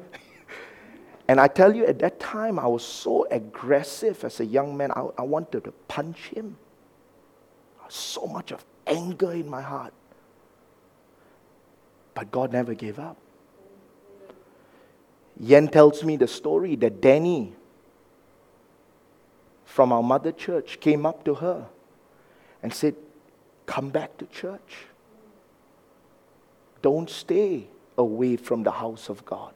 And 1.27 1.41
I 1.41 1.47
tell 1.47 1.75
you, 1.75 1.85
at 1.85 1.99
that 1.99 2.19
time, 2.19 2.57
I 2.57 2.67
was 2.67 2.85
so 2.85 3.27
aggressive 3.29 4.23
as 4.23 4.39
a 4.39 4.45
young 4.45 4.77
man, 4.77 4.91
I, 4.91 5.07
I 5.17 5.23
wanted 5.23 5.65
to 5.65 5.71
punch 5.87 6.29
him. 6.29 6.57
So 7.89 8.27
much 8.27 8.51
of 8.51 8.65
anger 8.85 9.31
in 9.31 9.49
my 9.49 9.61
heart. 9.61 9.93
But 12.13 12.31
God 12.31 12.51
never 12.51 12.73
gave 12.73 12.99
up. 12.99 13.17
Yen 15.39 15.67
tells 15.67 16.03
me 16.03 16.17
the 16.17 16.27
story 16.27 16.75
that 16.77 16.99
Danny 16.99 17.53
from 19.65 19.91
our 19.91 20.01
mother 20.01 20.31
church 20.31 20.79
came 20.79 21.05
up 21.05 21.23
to 21.25 21.35
her 21.35 21.67
and 22.63 22.73
said, 22.73 22.95
Come 23.65 23.89
back 23.89 24.17
to 24.17 24.25
church. 24.27 24.87
Don't 26.81 27.09
stay 27.09 27.67
away 27.97 28.37
from 28.37 28.63
the 28.63 28.71
house 28.71 29.09
of 29.09 29.23
God. 29.25 29.53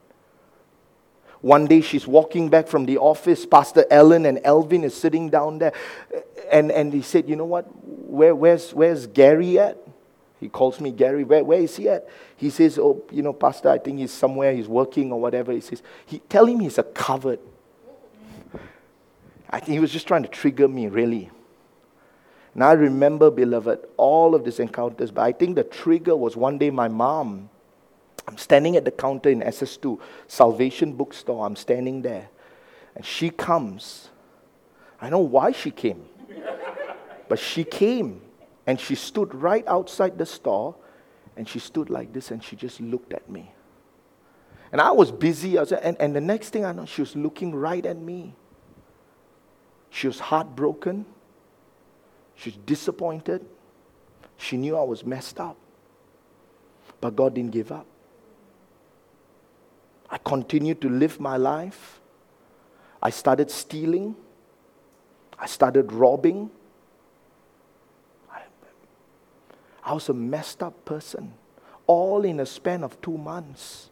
One 1.41 1.65
day 1.65 1.81
she's 1.81 2.05
walking 2.05 2.49
back 2.49 2.67
from 2.67 2.85
the 2.85 2.97
office. 2.97 3.45
Pastor 3.45 3.85
Ellen 3.89 4.25
and 4.25 4.39
Elvin 4.43 4.83
is 4.83 4.95
sitting 4.95 5.29
down 5.29 5.57
there. 5.57 5.73
And, 6.51 6.71
and 6.71 6.93
he 6.93 7.01
said, 7.01 7.27
You 7.27 7.35
know 7.35 7.45
what? 7.45 7.65
Where, 7.83 8.35
where's, 8.35 8.71
where's 8.73 9.07
Gary 9.07 9.57
at? 9.57 9.77
He 10.39 10.49
calls 10.49 10.79
me 10.79 10.91
Gary. 10.91 11.23
Where, 11.23 11.43
where 11.43 11.59
is 11.59 11.75
he 11.75 11.89
at? 11.89 12.07
He 12.35 12.49
says, 12.49 12.77
Oh, 12.77 13.03
you 13.11 13.21
know, 13.21 13.33
Pastor, 13.33 13.69
I 13.69 13.77
think 13.77 13.99
he's 13.99 14.11
somewhere, 14.11 14.53
he's 14.53 14.67
working 14.67 15.11
or 15.11 15.19
whatever. 15.19 15.51
He 15.51 15.61
says, 15.61 15.81
he, 16.05 16.19
Tell 16.19 16.45
him 16.45 16.59
he's 16.59 16.77
a 16.77 16.83
covered. 16.83 17.39
I 19.49 19.59
think 19.59 19.69
he 19.69 19.79
was 19.79 19.91
just 19.91 20.07
trying 20.07 20.23
to 20.23 20.29
trigger 20.29 20.67
me, 20.67 20.87
really. 20.87 21.29
And 22.53 22.63
I 22.63 22.73
remember, 22.73 23.31
beloved, 23.31 23.79
all 23.97 24.35
of 24.35 24.43
these 24.43 24.59
encounters, 24.59 25.11
but 25.11 25.21
I 25.21 25.31
think 25.31 25.55
the 25.55 25.63
trigger 25.63 26.15
was 26.15 26.35
one 26.35 26.57
day 26.57 26.69
my 26.69 26.87
mom. 26.87 27.49
I'm 28.31 28.37
standing 28.37 28.77
at 28.77 28.85
the 28.85 28.91
counter 28.91 29.29
in 29.29 29.41
SS2, 29.41 29.99
Salvation 30.25 30.93
Bookstore. 30.93 31.45
I'm 31.45 31.57
standing 31.57 32.01
there. 32.01 32.29
And 32.95 33.05
she 33.05 33.29
comes. 33.29 34.09
I 35.01 35.09
know 35.09 35.19
why 35.19 35.51
she 35.51 35.69
came, 35.69 36.05
but 37.27 37.39
she 37.39 37.65
came 37.65 38.21
and 38.65 38.79
she 38.79 38.95
stood 38.95 39.35
right 39.35 39.67
outside 39.67 40.17
the 40.17 40.25
store 40.25 40.75
and 41.35 41.47
she 41.47 41.59
stood 41.59 41.89
like 41.89 42.13
this 42.13 42.31
and 42.31 42.41
she 42.41 42.55
just 42.55 42.79
looked 42.79 43.11
at 43.11 43.29
me. 43.29 43.51
And 44.71 44.79
I 44.79 44.91
was 44.91 45.11
busy, 45.11 45.57
I 45.57 45.61
was, 45.61 45.73
and, 45.73 45.97
and 45.99 46.15
the 46.15 46.21
next 46.21 46.51
thing 46.51 46.63
I 46.63 46.71
know, 46.71 46.85
she 46.85 47.01
was 47.01 47.17
looking 47.17 47.53
right 47.53 47.85
at 47.85 47.97
me. 47.97 48.33
She 49.89 50.07
was 50.07 50.21
heartbroken. 50.21 51.05
She's 52.35 52.55
disappointed. 52.65 53.45
She 54.37 54.55
knew 54.55 54.77
I 54.77 54.83
was 54.83 55.05
messed 55.05 55.37
up. 55.37 55.57
But 57.01 57.17
God 57.17 57.33
didn't 57.33 57.51
give 57.51 57.73
up. 57.73 57.87
I 60.11 60.17
continued 60.17 60.81
to 60.81 60.89
live 60.89 61.21
my 61.21 61.37
life. 61.37 62.01
I 63.01 63.09
started 63.09 63.49
stealing. 63.49 64.15
I 65.39 65.45
started 65.47 65.91
robbing. 65.93 66.51
I, 68.29 68.41
I 69.83 69.93
was 69.93 70.09
a 70.09 70.13
messed 70.13 70.61
up 70.61 70.83
person, 70.83 71.33
all 71.87 72.25
in 72.25 72.41
a 72.41 72.45
span 72.45 72.83
of 72.83 73.01
two 73.01 73.17
months. 73.17 73.89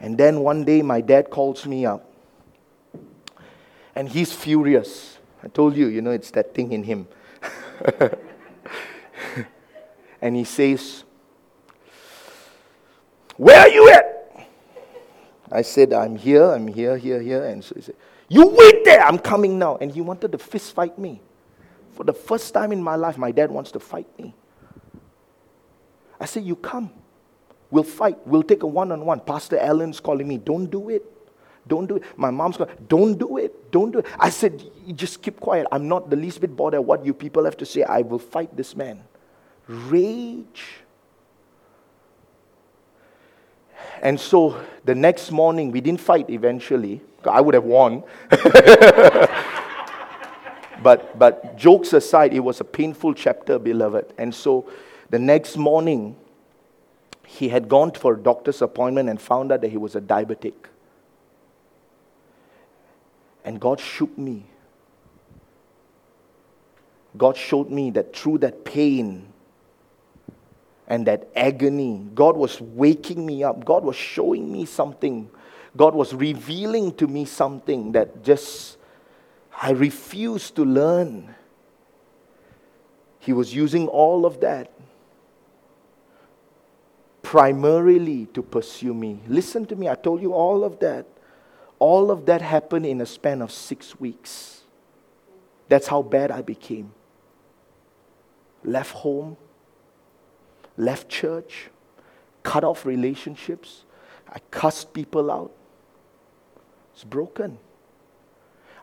And 0.00 0.18
then 0.18 0.40
one 0.40 0.64
day, 0.64 0.82
my 0.82 1.00
dad 1.00 1.30
calls 1.30 1.64
me 1.64 1.86
up, 1.86 2.12
and 3.94 4.08
he's 4.08 4.32
furious. 4.32 5.18
I 5.42 5.48
told 5.48 5.76
you, 5.76 5.86
you 5.86 6.02
know, 6.02 6.10
it's 6.10 6.30
that 6.32 6.54
thing 6.54 6.72
in 6.72 6.82
him. 6.82 7.06
and 10.20 10.36
he 10.36 10.44
says, 10.44 11.04
Where 13.36 13.58
are 13.58 13.68
you 13.68 13.90
at? 13.90 14.48
I 15.50 15.62
said, 15.62 15.92
I'm 15.92 16.16
here, 16.16 16.50
I'm 16.50 16.66
here, 16.66 16.96
here, 16.96 17.20
here. 17.20 17.44
And 17.44 17.62
so 17.62 17.74
he 17.74 17.82
said, 17.82 17.94
You 18.28 18.48
wait 18.48 18.84
there, 18.84 19.02
I'm 19.02 19.18
coming 19.18 19.58
now. 19.58 19.76
And 19.76 19.90
he 19.90 20.00
wanted 20.00 20.32
to 20.32 20.38
fist 20.38 20.74
fight 20.74 20.98
me. 20.98 21.20
For 21.92 22.04
the 22.04 22.12
first 22.12 22.52
time 22.52 22.72
in 22.72 22.82
my 22.82 22.96
life, 22.96 23.16
my 23.16 23.30
dad 23.30 23.50
wants 23.50 23.70
to 23.72 23.80
fight 23.80 24.06
me. 24.18 24.34
I 26.20 26.24
said, 26.24 26.44
You 26.44 26.56
come. 26.56 26.90
We'll 27.70 27.82
fight. 27.82 28.18
We'll 28.26 28.42
take 28.42 28.62
a 28.62 28.66
one 28.66 28.92
on 28.92 29.04
one. 29.04 29.20
Pastor 29.20 29.58
Allen's 29.58 30.00
calling 30.00 30.28
me. 30.28 30.38
Don't 30.38 30.66
do 30.66 30.88
it. 30.88 31.04
Don't 31.66 31.86
do 31.86 31.96
it. 31.96 32.04
My 32.16 32.30
mom's 32.30 32.56
going, 32.56 32.70
don't 32.88 33.18
do 33.18 33.38
it. 33.38 33.72
Don't 33.72 33.90
do 33.90 33.98
it. 33.98 34.06
I 34.18 34.30
said, 34.30 34.62
just 34.94 35.20
keep 35.20 35.40
quiet. 35.40 35.66
I'm 35.72 35.88
not 35.88 36.10
the 36.10 36.16
least 36.16 36.40
bit 36.40 36.56
bothered 36.56 36.80
what 36.80 37.04
you 37.04 37.12
people 37.12 37.44
have 37.44 37.56
to 37.56 37.66
say. 37.66 37.82
I 37.82 38.02
will 38.02 38.20
fight 38.20 38.56
this 38.56 38.76
man. 38.76 39.02
Rage. 39.66 40.62
And 44.02 44.18
so 44.18 44.60
the 44.84 44.94
next 44.94 45.30
morning, 45.30 45.70
we 45.72 45.80
didn't 45.80 46.00
fight 46.00 46.30
eventually. 46.30 47.00
I 47.24 47.40
would 47.40 47.54
have 47.54 47.64
won. 47.64 48.04
but, 50.82 51.18
but 51.18 51.56
jokes 51.56 51.92
aside, 51.92 52.32
it 52.32 52.40
was 52.40 52.60
a 52.60 52.64
painful 52.64 53.14
chapter, 53.14 53.58
beloved. 53.58 54.12
And 54.18 54.34
so 54.34 54.70
the 55.10 55.18
next 55.18 55.56
morning, 55.56 56.16
he 57.26 57.48
had 57.48 57.68
gone 57.68 57.92
for 57.92 58.14
a 58.14 58.18
doctor's 58.18 58.62
appointment 58.62 59.08
and 59.08 59.20
found 59.20 59.50
out 59.52 59.60
that 59.62 59.70
he 59.70 59.76
was 59.76 59.96
a 59.96 60.00
diabetic. 60.00 60.54
And 63.44 63.60
God 63.60 63.80
shook 63.80 64.16
me. 64.16 64.46
God 67.16 67.36
showed 67.36 67.70
me 67.70 67.90
that 67.92 68.14
through 68.14 68.38
that 68.38 68.64
pain 68.64 69.32
and 70.88 71.06
that 71.06 71.28
agony, 71.34 72.06
God 72.14 72.36
was 72.36 72.60
waking 72.60 73.24
me 73.26 73.42
up. 73.42 73.64
God 73.64 73.84
was 73.84 73.96
showing 73.96 74.52
me 74.52 74.64
something. 74.64 75.28
God 75.76 75.94
was 75.94 76.14
revealing 76.14 76.94
to 76.94 77.06
me 77.06 77.24
something 77.24 77.92
that 77.92 78.22
just 78.22 78.78
I 79.60 79.70
refused 79.70 80.54
to 80.56 80.64
learn. 80.64 81.34
He 83.18 83.32
was 83.32 83.54
using 83.54 83.88
all 83.88 84.24
of 84.24 84.40
that 84.40 84.70
primarily 87.22 88.26
to 88.26 88.42
pursue 88.42 88.94
me. 88.94 89.20
Listen 89.26 89.66
to 89.66 89.74
me, 89.74 89.88
I 89.88 89.96
told 89.96 90.22
you 90.22 90.32
all 90.32 90.62
of 90.62 90.78
that. 90.78 91.06
All 91.80 92.12
of 92.12 92.26
that 92.26 92.40
happened 92.40 92.86
in 92.86 93.00
a 93.00 93.06
span 93.06 93.42
of 93.42 93.50
six 93.50 93.98
weeks. 93.98 94.62
That's 95.68 95.88
how 95.88 96.02
bad 96.02 96.30
I 96.30 96.42
became. 96.42 96.92
Left 98.62 98.92
home, 98.92 99.36
left 100.76 101.08
church, 101.08 101.70
cut 102.42 102.64
off 102.64 102.84
relationships. 102.86 103.84
I 104.28 104.38
cussed 104.50 104.92
people 104.92 105.30
out. 105.30 105.52
It's 106.92 107.04
broken. 107.04 107.58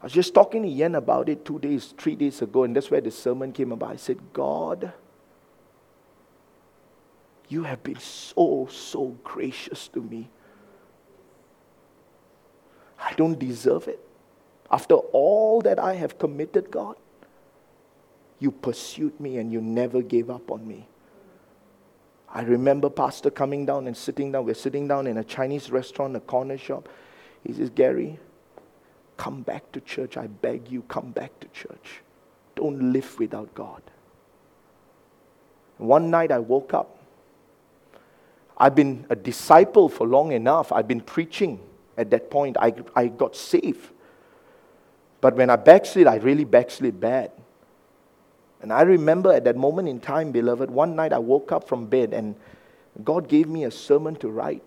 I 0.02 0.06
was 0.06 0.14
just 0.14 0.34
talking 0.34 0.64
to 0.64 0.68
Yen 0.68 0.96
about 0.96 1.30
it 1.30 1.46
two 1.46 1.60
days, 1.60 1.94
three 1.98 2.16
days 2.16 2.42
ago, 2.42 2.64
and 2.64 2.76
that's 2.76 2.92
where 2.92 3.02
the 3.02 3.12
sermon 3.12 3.52
came 3.54 3.72
about. 3.72 3.92
I 3.92 3.96
said, 3.96 4.20
God, 4.34 4.92
you 7.48 7.64
have 7.64 7.84
been 7.84 8.00
so, 8.00 8.68
so 8.70 9.18
gracious 9.24 9.88
to 9.90 10.02
me. 10.02 10.30
I 13.00 13.14
don't 13.14 13.38
deserve 13.38 13.88
it. 13.88 14.00
After 14.72 14.96
all 14.96 15.62
that 15.62 15.80
I 15.80 15.94
have 15.96 16.18
committed, 16.18 16.72
God, 16.72 16.96
you 18.40 18.52
pursued 18.52 19.20
me 19.20 19.38
and 19.38 19.52
you 19.52 19.62
never 19.62 20.02
gave 20.02 20.30
up 20.30 20.52
on 20.52 20.68
me. 20.68 20.88
I 22.36 22.42
remember 22.42 22.90
Pastor 22.90 23.30
coming 23.30 23.66
down 23.68 23.86
and 23.86 23.96
sitting 23.96 24.32
down. 24.32 24.46
We're 24.46 24.56
sitting 24.56 24.88
down 24.88 25.06
in 25.06 25.18
a 25.20 25.24
Chinese 25.24 25.70
restaurant, 25.70 26.16
a 26.16 26.20
corner 26.20 26.58
shop. 26.58 26.90
He 27.46 27.54
says, 27.54 27.70
Gary, 27.70 28.20
come 29.18 29.44
back 29.44 29.72
to 29.74 29.82
church. 29.82 30.18
I 30.18 30.26
beg 30.26 30.70
you, 30.72 30.82
come 30.84 31.12
back 31.12 31.40
to 31.42 31.48
church. 31.50 32.02
Don't 32.56 32.92
live 32.92 33.20
without 33.20 33.54
God. 33.54 33.84
One 35.78 36.10
night 36.10 36.32
I 36.32 36.40
woke 36.40 36.74
up. 36.74 36.98
I've 38.58 38.74
been 38.74 39.06
a 39.10 39.16
disciple 39.16 39.88
for 39.88 40.08
long 40.08 40.32
enough. 40.32 40.72
I've 40.72 40.88
been 40.88 41.02
preaching 41.02 41.60
at 41.98 42.10
that 42.10 42.32
point. 42.32 42.58
I, 42.60 42.74
I 42.96 43.08
got 43.08 43.36
saved. 43.36 43.92
But 45.22 45.36
when 45.36 45.52
I 45.52 45.56
backslid, 45.56 46.08
I 46.08 46.16
really 46.16 46.46
backslid 46.46 47.00
bad. 47.00 47.32
And 48.64 48.72
I 48.72 48.84
remember 48.84 49.34
at 49.34 49.44
that 49.44 49.58
moment 49.58 49.90
in 49.90 50.00
time, 50.00 50.32
beloved, 50.32 50.72
one 50.72 50.96
night 50.96 51.12
I 51.12 51.20
woke 51.20 51.52
up 51.52 51.68
from 51.68 51.86
bed 51.86 52.14
and 52.14 52.34
God 53.04 53.28
gave 53.28 53.50
me 53.50 53.66
a 53.66 53.72
sermon 53.72 54.16
to 54.16 54.30
write. 54.30 54.64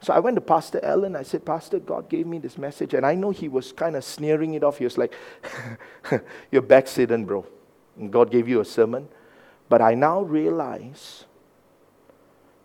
So 0.00 0.12
I 0.12 0.18
went 0.18 0.34
to 0.34 0.40
Pastor 0.40 0.80
Allen. 0.82 1.14
I 1.14 1.22
said, 1.22 1.46
Pastor, 1.46 1.78
God 1.78 2.08
gave 2.08 2.26
me 2.26 2.40
this 2.40 2.58
message. 2.58 2.94
And 2.94 3.06
I 3.06 3.14
know 3.14 3.30
he 3.30 3.48
was 3.48 3.70
kind 3.70 3.94
of 3.94 4.02
sneering 4.02 4.54
it 4.54 4.64
off. 4.64 4.78
He 4.78 4.84
was 4.84 4.98
like, 4.98 5.14
You're 6.50 6.62
backslidden, 6.62 7.26
bro. 7.26 7.46
And 7.96 8.12
God 8.12 8.32
gave 8.32 8.48
you 8.48 8.58
a 8.58 8.64
sermon. 8.64 9.06
But 9.68 9.80
I 9.80 9.94
now 9.94 10.22
realize 10.22 11.24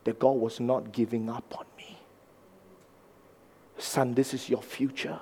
that 0.05 0.17
God 0.17 0.37
was 0.37 0.59
not 0.59 0.91
giving 0.91 1.29
up 1.29 1.53
on 1.55 1.65
me. 1.77 1.99
Son, 3.77 4.15
this 4.15 4.33
is 4.33 4.49
your 4.49 4.63
future. 4.63 5.19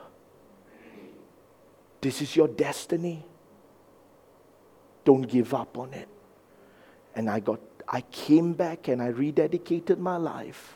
This 2.00 2.22
is 2.22 2.38
your 2.38 2.48
destiny. 2.48 3.26
Don't 5.06 5.22
give 5.22 5.54
up 5.54 5.78
on 5.78 5.94
it. 5.94 6.10
And 7.16 7.30
I 7.30 7.40
got 7.40 7.62
I 7.88 8.02
came 8.02 8.54
back 8.54 8.88
and 8.88 9.02
I 9.02 9.12
rededicated 9.12 10.00
my 10.00 10.18
life 10.18 10.76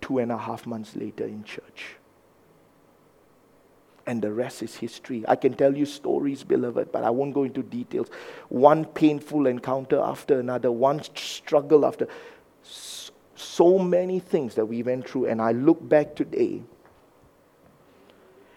two 0.00 0.18
and 0.18 0.32
a 0.32 0.36
half 0.36 0.66
months 0.66 0.96
later 0.96 1.24
in 1.24 1.44
church. 1.44 1.96
And 4.04 4.20
the 4.20 4.32
rest 4.32 4.64
is 4.64 4.74
history. 4.74 5.24
I 5.28 5.36
can 5.36 5.54
tell 5.54 5.76
you 5.76 5.86
stories, 5.86 6.42
beloved, 6.42 6.90
but 6.90 7.04
I 7.04 7.10
won't 7.10 7.34
go 7.34 7.44
into 7.44 7.62
details. 7.62 8.08
One 8.48 8.84
painful 8.84 9.46
encounter 9.46 10.00
after 10.00 10.40
another, 10.40 10.72
one 10.72 11.02
struggle 11.14 11.86
after 11.86 12.08
so 12.62 13.78
many 13.78 14.18
things 14.18 14.56
that 14.56 14.66
we 14.66 14.82
went 14.82 15.08
through, 15.08 15.26
and 15.26 15.40
I 15.40 15.52
look 15.52 15.88
back 15.88 16.16
today 16.16 16.62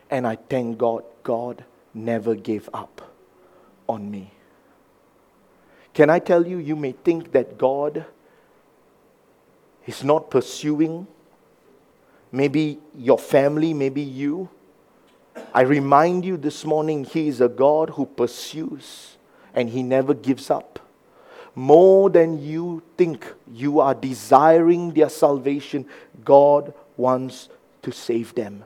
and 0.10 0.26
I 0.26 0.36
thank 0.36 0.80
God, 0.80 1.04
God 1.24 1.64
never 1.94 2.34
gave 2.34 2.68
up 2.74 3.15
on 3.88 4.10
me. 4.10 4.32
Can 5.94 6.10
I 6.10 6.20
tell 6.20 6.46
you, 6.46 6.58
you 6.58 6.76
may 6.76 6.92
think 6.92 7.32
that 7.32 7.58
God 7.58 8.06
is 9.86 10.04
not 10.04 10.30
pursuing 10.30 11.08
maybe 12.32 12.80
your 12.98 13.18
family, 13.18 13.74
maybe 13.74 14.02
you. 14.02 14.50
I 15.54 15.62
remind 15.62 16.26
you 16.26 16.38
this 16.38 16.66
morning, 16.66 17.06
He 17.06 17.28
is 17.28 17.40
a 17.40 17.48
God 17.48 17.92
who 17.92 18.06
pursues 18.06 19.18
and 19.54 19.70
He 19.70 19.84
never 19.84 20.14
gives 20.14 20.50
up 20.50 20.80
more 21.56 22.10
than 22.10 22.44
you 22.44 22.84
think 22.98 23.34
you 23.52 23.80
are 23.80 23.96
desiring 23.96 24.92
their 24.92 25.10
salvation, 25.10 25.86
God 26.24 26.74
wants 26.98 27.48
to 27.82 27.92
save 27.92 28.36
them. 28.36 28.66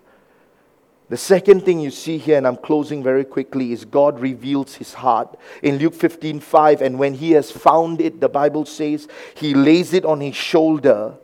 The 1.09 1.17
second 1.17 1.65
thing 1.65 1.79
you 1.79 1.89
see 1.89 2.19
here, 2.19 2.37
and 2.37 2.45
I'm 2.45 2.57
closing 2.57 3.01
very 3.03 3.25
quickly, 3.25 3.71
is 3.71 3.83
God 3.83 4.19
reveals 4.19 4.75
his 4.75 4.93
heart. 4.93 5.39
In 5.63 5.77
Luke 5.77 5.95
15 5.95 6.39
5, 6.39 6.81
and 6.81 6.99
when 6.99 7.15
he 7.15 7.31
has 7.31 7.51
found 7.51 7.99
it, 7.99 8.21
the 8.21 8.29
Bible 8.29 8.65
says, 8.65 9.07
he 9.33 9.53
lays 9.55 9.93
it 9.93 10.05
on 10.05 10.21
his 10.21 10.35
shoulder, 10.35 11.15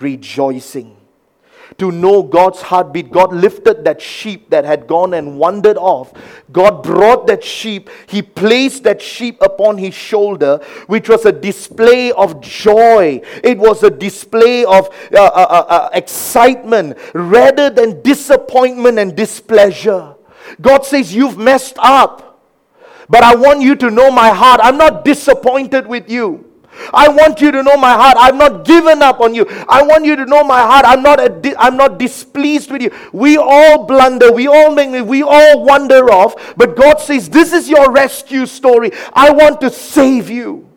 rejoicing 0.00 0.96
to 1.78 1.90
know 1.90 2.22
God's 2.22 2.62
heartbeat. 2.62 3.10
God 3.10 3.32
lifted 3.32 3.84
that 3.84 4.00
sheep 4.00 4.50
that 4.50 4.64
had 4.64 4.86
gone 4.86 5.14
and 5.14 5.38
wandered 5.38 5.76
off. 5.76 6.12
God 6.52 6.82
brought 6.82 7.26
that 7.26 7.42
sheep. 7.42 7.90
He 8.06 8.22
placed 8.22 8.84
that 8.84 9.00
sheep 9.00 9.40
upon 9.40 9.78
his 9.78 9.94
shoulder, 9.94 10.58
which 10.86 11.08
was 11.08 11.24
a 11.24 11.32
display 11.32 12.12
of 12.12 12.40
joy. 12.40 13.20
It 13.42 13.58
was 13.58 13.82
a 13.82 13.90
display 13.90 14.64
of 14.64 14.88
uh, 15.12 15.18
uh, 15.18 15.46
uh, 15.50 15.64
uh 15.68 15.90
excitement 15.92 16.98
rather 17.14 17.70
than 17.70 18.02
disappointment 18.02 18.98
and 18.98 19.16
displeasure. 19.16 20.14
God 20.60 20.84
says, 20.84 21.14
You've 21.14 21.38
messed 21.38 21.76
up. 21.78 22.28
But 23.08 23.22
I 23.22 23.34
want 23.34 23.60
you 23.60 23.76
to 23.76 23.90
know 23.90 24.10
my 24.10 24.30
heart. 24.30 24.60
I'm 24.62 24.78
not 24.78 25.04
disappointed 25.04 25.86
with 25.86 26.10
you. 26.10 26.51
I 26.92 27.08
want 27.08 27.40
you 27.40 27.50
to 27.50 27.62
know 27.62 27.76
my 27.76 27.92
heart. 27.92 28.16
I've 28.18 28.34
not 28.34 28.64
given 28.64 29.02
up 29.02 29.20
on 29.20 29.34
you. 29.34 29.46
I 29.68 29.82
want 29.82 30.04
you 30.04 30.16
to 30.16 30.24
know 30.24 30.42
my 30.44 30.60
heart. 30.60 30.84
I'm 30.86 31.02
not, 31.02 31.42
di- 31.42 31.56
I'm 31.56 31.76
not 31.76 31.98
displeased 31.98 32.70
with 32.70 32.82
you. 32.82 32.90
We 33.12 33.36
all 33.36 33.84
blunder. 33.86 34.32
We 34.32 34.46
all 34.46 34.74
make, 34.74 35.04
we 35.06 35.22
all 35.22 35.64
wander 35.64 36.10
off. 36.10 36.54
But 36.56 36.76
God 36.76 36.98
says, 37.00 37.28
This 37.28 37.52
is 37.52 37.68
your 37.68 37.90
rescue 37.90 38.46
story. 38.46 38.90
I 39.12 39.30
want 39.32 39.60
to 39.60 39.70
save 39.70 40.30
you. 40.30 40.68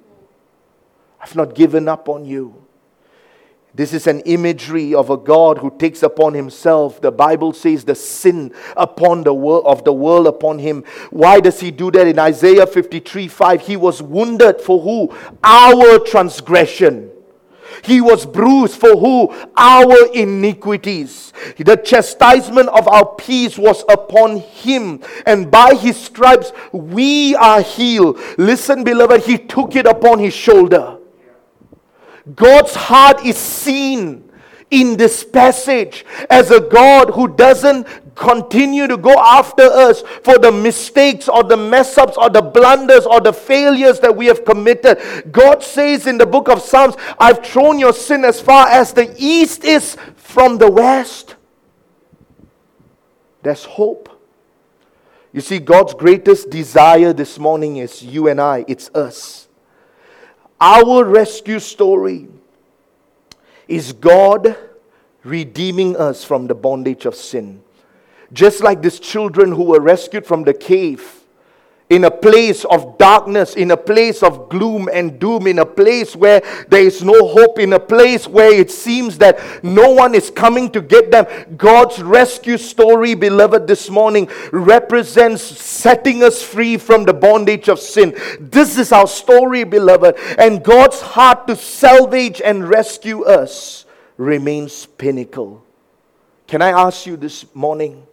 I've 1.19 1.35
not 1.35 1.55
given 1.55 1.87
up 1.87 2.09
on 2.09 2.25
you. 2.25 2.64
This 3.75 3.93
is 3.93 4.07
an 4.07 4.21
imagery 4.21 4.95
of 4.95 5.09
a 5.09 5.17
God 5.17 5.57
who 5.57 5.69
takes 5.77 6.01
upon 6.01 6.33
himself, 6.33 7.01
the 7.01 7.11
Bible 7.11 7.51
says, 7.51 7.83
the 7.83 7.93
sin 7.93 8.53
upon 8.77 9.23
the 9.23 9.33
world 9.33 9.65
of 9.65 9.83
the 9.83 9.91
world 9.91 10.27
upon 10.27 10.59
him. 10.59 10.85
Why 11.09 11.41
does 11.41 11.59
he 11.59 11.71
do 11.71 11.91
that? 11.91 12.07
In 12.07 12.17
Isaiah 12.17 12.67
53 12.67 13.27
5, 13.27 13.61
he 13.61 13.75
was 13.75 14.01
wounded 14.01 14.61
for 14.61 14.79
who? 14.81 15.13
Our 15.43 15.99
transgression. 15.99 17.11
He 17.83 17.99
was 17.99 18.25
bruised 18.25 18.79
for 18.79 18.95
who? 18.95 19.35
Our 19.57 20.07
iniquities. 20.13 21.33
The 21.57 21.75
chastisement 21.75 22.69
of 22.69 22.87
our 22.87 23.15
peace 23.15 23.57
was 23.57 23.83
upon 23.89 24.37
him, 24.37 25.01
and 25.25 25.51
by 25.51 25.75
his 25.75 25.97
stripes 25.97 26.53
we 26.71 27.35
are 27.35 27.61
healed. 27.61 28.19
Listen, 28.37 28.85
beloved, 28.85 29.25
he 29.25 29.37
took 29.37 29.75
it 29.75 29.85
upon 29.85 30.19
his 30.19 30.33
shoulder. 30.33 30.99
God's 32.33 32.73
heart 32.73 33.23
is 33.25 33.37
seen 33.37 34.31
in 34.71 34.97
this 34.97 35.23
passage 35.23 36.05
as 36.29 36.49
a 36.49 36.59
God 36.59 37.11
who 37.11 37.27
doesn't 37.27 37.87
continue 38.15 38.87
to 38.87 38.97
go 38.97 39.13
after 39.13 39.63
us 39.63 40.01
for 40.23 40.39
the 40.39 40.51
mistakes 40.51 41.27
or 41.27 41.43
the 41.43 41.57
mess 41.57 41.97
ups 41.97 42.17
or 42.17 42.29
the 42.29 42.41
blunders 42.41 43.05
or 43.05 43.21
the 43.21 43.33
failures 43.33 43.99
that 43.99 44.15
we 44.15 44.25
have 44.25 44.43
committed. 44.43 45.31
God 45.31 45.61
says 45.61 46.07
in 46.07 46.17
the 46.17 46.25
book 46.25 46.49
of 46.49 46.61
Psalms, 46.61 46.95
I've 47.19 47.45
thrown 47.45 47.77
your 47.77 47.93
sin 47.93 48.25
as 48.25 48.41
far 48.41 48.67
as 48.67 48.93
the 48.93 49.13
east 49.17 49.63
is 49.63 49.97
from 50.15 50.57
the 50.57 50.71
west. 50.71 51.35
There's 53.43 53.65
hope. 53.65 54.09
You 55.31 55.41
see, 55.41 55.59
God's 55.59 55.93
greatest 55.93 56.49
desire 56.49 57.13
this 57.13 57.37
morning 57.37 57.77
is 57.77 58.01
you 58.01 58.29
and 58.29 58.41
I, 58.41 58.65
it's 58.67 58.89
us. 58.95 59.44
Our 60.59 61.03
rescue 61.03 61.59
story 61.59 62.27
is 63.67 63.93
God 63.93 64.55
redeeming 65.23 65.97
us 65.97 66.23
from 66.23 66.47
the 66.47 66.55
bondage 66.55 67.05
of 67.05 67.15
sin. 67.15 67.61
Just 68.31 68.61
like 68.61 68.81
these 68.81 68.99
children 68.99 69.51
who 69.51 69.63
were 69.63 69.79
rescued 69.79 70.25
from 70.25 70.43
the 70.43 70.53
cave 70.53 71.24
in 71.89 72.03
a 72.03 72.11
place 72.11 72.65
of 72.65 72.97
darkness, 72.97 73.55
in 73.55 73.69
a 73.69 73.77
place 73.77 74.23
of 74.23 74.49
gloom 74.49 74.89
and 74.91 75.19
doom, 75.19 75.45
in 75.45 75.59
a 75.59 75.65
place 75.65 76.15
where 76.15 76.41
there 76.67 76.81
is 76.81 77.03
no 77.03 77.27
hope, 77.27 77.59
in 77.59 77.73
a 77.73 77.79
place 77.79 78.27
where 78.27 78.51
it 78.51 78.71
seems 78.71 79.19
that 79.19 79.39
no 79.63 79.91
one 79.91 80.15
is 80.15 80.31
coming 80.31 80.71
to 80.71 80.81
get 80.81 81.11
them. 81.11 81.25
God's 81.57 82.01
rescue 82.01 82.57
story, 82.57 83.13
beloved, 83.13 83.67
this 83.67 83.89
morning 83.89 84.27
represents 84.51 85.43
setting 85.43 86.23
us 86.23 86.41
free 86.41 86.77
from 86.77 87.03
the 87.03 87.13
bondage 87.13 87.69
of 87.69 87.79
sin. 87.79 88.17
This 88.39 88.79
is 88.79 88.91
our 88.91 89.07
story, 89.07 89.63
beloved, 89.63 90.15
and 90.39 90.63
God's 90.63 91.01
heart 91.01 91.45
to 91.47 91.55
salvage 91.55 92.41
and 92.41 92.67
rescue 92.67 93.23
us 93.25 93.85
remains 94.17 94.87
pinnacle. 94.87 95.63
Can 96.47 96.61
I 96.61 96.69
ask 96.69 97.05
you 97.05 97.15
this 97.15 97.45
morning? 97.53 98.07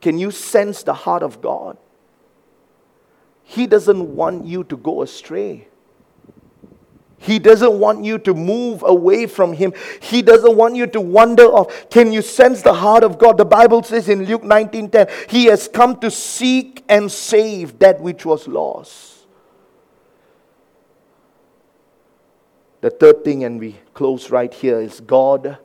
Can 0.00 0.18
you 0.18 0.30
sense 0.30 0.82
the 0.82 0.94
heart 0.94 1.22
of 1.22 1.40
God? 1.40 1.78
He 3.50 3.66
doesn't 3.66 4.14
want 4.14 4.46
you 4.46 4.62
to 4.62 4.76
go 4.76 5.02
astray. 5.02 5.66
He 7.18 7.40
doesn't 7.40 7.80
want 7.80 8.04
you 8.04 8.16
to 8.18 8.32
move 8.32 8.84
away 8.84 9.26
from 9.26 9.54
Him. 9.54 9.72
He 10.00 10.22
doesn't 10.22 10.56
want 10.56 10.76
you 10.76 10.86
to 10.86 11.00
wander 11.00 11.46
off. 11.46 11.90
Can 11.90 12.12
you 12.12 12.22
sense 12.22 12.62
the 12.62 12.74
heart 12.74 13.02
of 13.02 13.18
God? 13.18 13.38
The 13.38 13.44
Bible 13.44 13.82
says 13.82 14.08
in 14.08 14.24
Luke 14.24 14.44
19:10, 14.44 15.10
He 15.28 15.46
has 15.46 15.66
come 15.66 15.98
to 15.98 16.12
seek 16.12 16.84
and 16.88 17.10
save 17.10 17.80
that 17.80 18.00
which 18.00 18.24
was 18.24 18.46
lost. 18.46 19.26
The 22.82 22.90
third 22.90 23.24
thing, 23.24 23.42
and 23.42 23.58
we 23.58 23.80
close 23.94 24.30
right 24.30 24.54
here, 24.54 24.80
is 24.80 25.00
God 25.00 25.58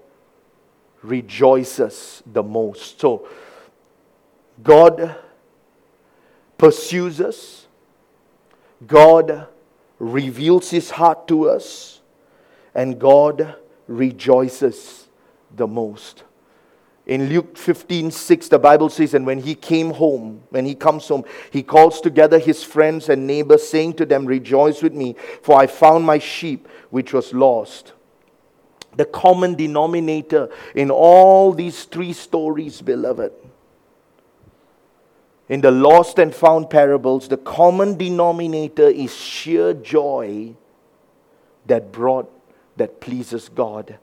rejoices 1.04 2.24
the 2.26 2.42
most. 2.42 3.00
So, 3.00 3.28
God 4.64 5.18
pursues 6.58 7.22
us. 7.22 7.65
God 8.88 9.48
reveals 10.00 10.70
his 10.70 10.92
heart 10.92 11.28
to 11.28 11.50
us, 11.50 12.02
and 12.74 13.00
God 13.00 13.56
rejoices 13.88 15.08
the 15.56 15.68
most. 15.68 16.24
In 17.06 17.30
Luke 17.30 17.56
15, 17.56 18.10
6, 18.10 18.48
the 18.48 18.58
Bible 18.58 18.90
says, 18.90 19.14
And 19.14 19.26
when 19.26 19.40
he 19.40 19.54
came 19.54 19.92
home, 19.92 20.42
when 20.50 20.66
he 20.66 20.74
comes 20.74 21.08
home, 21.08 21.24
he 21.52 21.62
calls 21.62 22.02
together 22.02 22.40
his 22.40 22.64
friends 22.64 23.10
and 23.10 23.28
neighbors, 23.28 23.68
saying 23.68 23.94
to 23.94 24.06
them, 24.06 24.26
Rejoice 24.26 24.82
with 24.82 24.94
me, 24.94 25.16
for 25.44 25.56
I 25.56 25.68
found 25.68 26.06
my 26.06 26.18
sheep 26.18 26.68
which 26.90 27.14
was 27.14 27.32
lost. 27.32 27.94
The 28.96 29.06
common 29.06 29.56
denominator 29.56 30.50
in 30.74 30.90
all 30.90 31.54
these 31.54 31.84
three 31.84 32.14
stories, 32.14 32.82
beloved, 32.82 33.34
in 35.48 35.62
the 35.62 35.72
lost 35.72 36.18
and 36.20 36.34
found 36.34 36.70
parables, 36.70 37.28
the 37.28 37.38
common 37.38 37.98
denominator 37.98 38.88
is 38.88 39.16
sheer 39.16 39.74
joy 39.74 40.56
that 41.66 41.92
brought, 41.92 42.32
that 42.78 43.00
pleases 43.00 43.50
God 43.50 43.98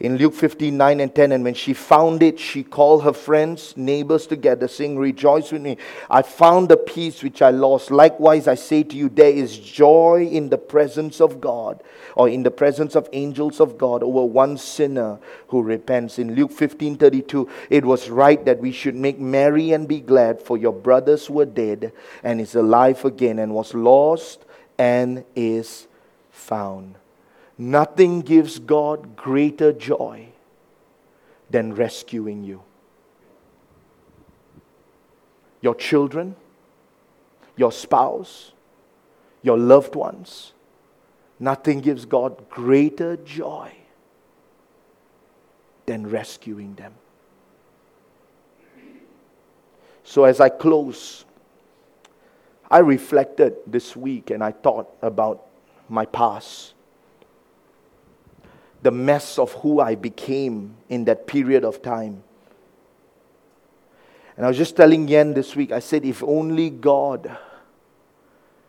in 0.00 0.16
Luke 0.16 0.34
15, 0.34 0.76
9 0.76 1.00
and 1.00 1.14
10. 1.14 1.32
And 1.32 1.44
when 1.44 1.54
she 1.54 1.74
found 1.74 2.22
it, 2.22 2.38
she 2.38 2.64
called 2.64 3.04
her 3.04 3.12
friends, 3.12 3.76
neighbors 3.76 4.26
together, 4.26 4.66
saying, 4.66 4.98
Rejoice 4.98 5.52
with 5.52 5.62
me. 5.62 5.76
I 6.08 6.22
found 6.22 6.68
the 6.68 6.78
piece 6.78 7.22
which 7.22 7.42
I 7.42 7.50
lost. 7.50 7.90
Likewise, 7.90 8.48
I 8.48 8.54
say 8.54 8.82
to 8.82 8.96
you, 8.96 9.10
there 9.10 9.30
is 9.30 9.58
joy 9.58 10.28
in 10.30 10.48
the 10.48 10.58
presence 10.58 11.20
of 11.20 11.40
God, 11.40 11.82
or 12.16 12.28
in 12.28 12.42
the 12.42 12.50
presence 12.50 12.96
of 12.96 13.08
angels 13.12 13.60
of 13.60 13.76
God, 13.76 14.02
over 14.02 14.24
one 14.24 14.56
sinner 14.56 15.18
who 15.48 15.62
repents. 15.62 16.18
In 16.18 16.34
Luke 16.34 16.52
15, 16.52 16.96
32, 16.96 17.48
it 17.68 17.84
was 17.84 18.08
right 18.08 18.42
that 18.46 18.58
we 18.58 18.72
should 18.72 18.96
make 18.96 19.20
merry 19.20 19.72
and 19.72 19.86
be 19.86 20.00
glad, 20.00 20.40
for 20.40 20.56
your 20.56 20.72
brothers 20.72 21.28
were 21.28 21.46
dead 21.46 21.92
and 22.22 22.40
is 22.40 22.54
alive 22.54 23.04
again, 23.04 23.38
and 23.38 23.54
was 23.54 23.74
lost 23.74 24.44
and 24.78 25.24
is 25.36 25.86
found. 26.30 26.99
Nothing 27.60 28.22
gives 28.22 28.58
God 28.58 29.16
greater 29.16 29.70
joy 29.70 30.28
than 31.50 31.74
rescuing 31.74 32.42
you. 32.42 32.62
Your 35.60 35.74
children, 35.74 36.36
your 37.58 37.70
spouse, 37.70 38.52
your 39.42 39.58
loved 39.58 39.94
ones. 39.94 40.54
Nothing 41.38 41.82
gives 41.82 42.06
God 42.06 42.48
greater 42.48 43.18
joy 43.18 43.70
than 45.84 46.08
rescuing 46.08 46.76
them. 46.76 46.94
So, 50.02 50.24
as 50.24 50.40
I 50.40 50.48
close, 50.48 51.26
I 52.70 52.78
reflected 52.78 53.56
this 53.66 53.94
week 53.94 54.30
and 54.30 54.42
I 54.42 54.52
thought 54.52 54.88
about 55.02 55.44
my 55.90 56.06
past 56.06 56.72
the 58.82 58.90
mess 58.90 59.38
of 59.38 59.52
who 59.54 59.80
I 59.80 59.94
became 59.94 60.76
in 60.88 61.04
that 61.04 61.26
period 61.26 61.64
of 61.64 61.82
time. 61.82 62.22
And 64.36 64.46
I 64.46 64.48
was 64.48 64.56
just 64.56 64.76
telling 64.76 65.06
Yen 65.06 65.34
this 65.34 65.54
week, 65.54 65.70
I 65.70 65.80
said, 65.80 66.04
if 66.04 66.22
only 66.22 66.70
God 66.70 67.36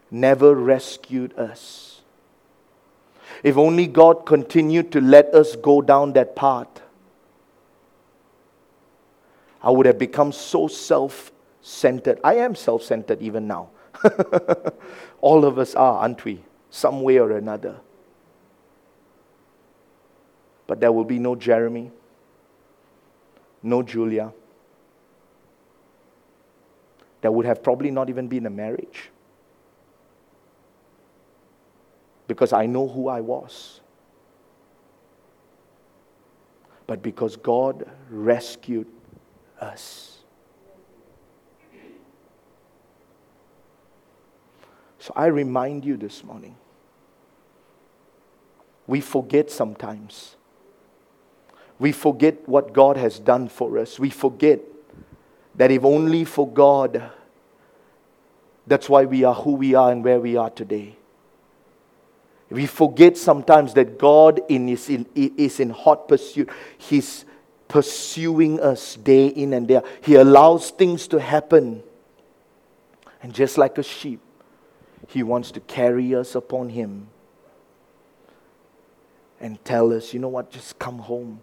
never 0.10 0.54
rescued 0.54 1.38
us, 1.38 2.02
if 3.44 3.58
only 3.58 3.88
God 3.88 4.26
continued 4.26 4.92
to 4.92 5.02
let 5.02 5.34
us 5.34 5.56
go 5.56 5.82
down 5.82 6.14
that 6.14 6.36
path, 6.36 6.68
I 9.64 9.70
would 9.70 9.86
have 9.86 9.98
become 9.98 10.32
so 10.32 10.68
self 10.68 11.32
centered. 11.62 12.20
I 12.24 12.36
am 12.36 12.56
self 12.56 12.84
centered 12.84 13.22
even 13.22 13.48
now. 13.48 13.70
All 15.22 15.46
of 15.46 15.58
us 15.58 15.76
are, 15.76 16.00
aren't 16.00 16.26
we? 16.26 16.44
Some 16.70 17.02
way 17.02 17.20
or 17.20 17.32
another. 17.32 17.80
But 20.72 20.80
there 20.80 20.94
will 20.94 21.04
be 21.04 21.20
no 21.20 21.36
Jeremy, 21.36 21.92
no 23.62 23.84
Julia. 23.84 24.32
There 27.20 27.30
would 27.30 27.46
have 27.46 27.62
probably 27.62 27.92
not 27.92 28.08
even 28.08 28.30
been 28.30 28.46
a 28.46 28.50
marriage. 28.50 29.10
Because 32.26 32.54
I 32.54 32.68
know 32.68 32.88
who 32.88 33.10
I 33.10 33.20
was. 33.20 33.82
But 36.88 37.04
because 37.04 37.36
God 37.36 37.86
rescued 38.10 38.88
us. 39.60 40.20
So 45.00 45.12
I 45.18 45.26
remind 45.26 45.84
you 45.84 45.98
this 45.98 46.24
morning 46.24 46.56
we 48.88 49.02
forget 49.02 49.52
sometimes. 49.52 50.38
We 51.82 51.92
forget 51.94 52.48
what 52.48 52.74
God 52.74 52.96
has 52.96 53.18
done 53.18 53.50
for 53.50 53.80
us. 53.80 53.98
We 53.98 54.12
forget 54.12 54.60
that 55.56 55.72
if 55.72 55.84
only 55.84 56.26
for 56.26 56.48
God, 56.48 57.10
that's 58.68 58.88
why 58.88 59.06
we 59.06 59.24
are 59.24 59.34
who 59.34 59.54
we 59.54 59.74
are 59.74 59.92
and 59.92 60.04
where 60.04 60.20
we 60.20 60.38
are 60.38 60.52
today. 60.52 60.96
We 62.52 62.68
forget 62.68 63.18
sometimes 63.18 63.74
that 63.74 63.98
God 63.98 64.42
in 64.48 64.70
is, 64.70 64.92
in, 64.92 65.08
is 65.16 65.60
in 65.60 65.72
hot 65.72 66.08
pursuit. 66.08 66.52
He's 66.78 67.26
pursuing 67.68 68.60
us 68.60 68.96
day 68.96 69.26
in 69.26 69.52
and 69.54 69.68
day 69.68 69.78
out. 69.78 69.88
He 70.02 70.14
allows 70.14 70.70
things 70.70 71.08
to 71.08 71.20
happen. 71.20 71.82
And 73.24 73.34
just 73.34 73.58
like 73.58 73.80
a 73.80 73.84
sheep, 73.84 74.20
He 75.08 75.24
wants 75.24 75.50
to 75.54 75.60
carry 75.60 76.14
us 76.14 76.36
upon 76.36 76.70
Him 76.70 77.08
and 79.40 79.66
tell 79.66 79.92
us, 79.92 80.14
you 80.14 80.20
know 80.20 80.28
what, 80.28 80.52
just 80.52 80.78
come 80.78 81.00
home. 81.00 81.42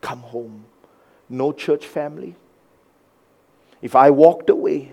Come 0.00 0.20
home. 0.20 0.64
No 1.28 1.52
church 1.52 1.86
family. 1.86 2.34
If 3.82 3.94
I 3.96 4.10
walked 4.10 4.50
away, 4.50 4.92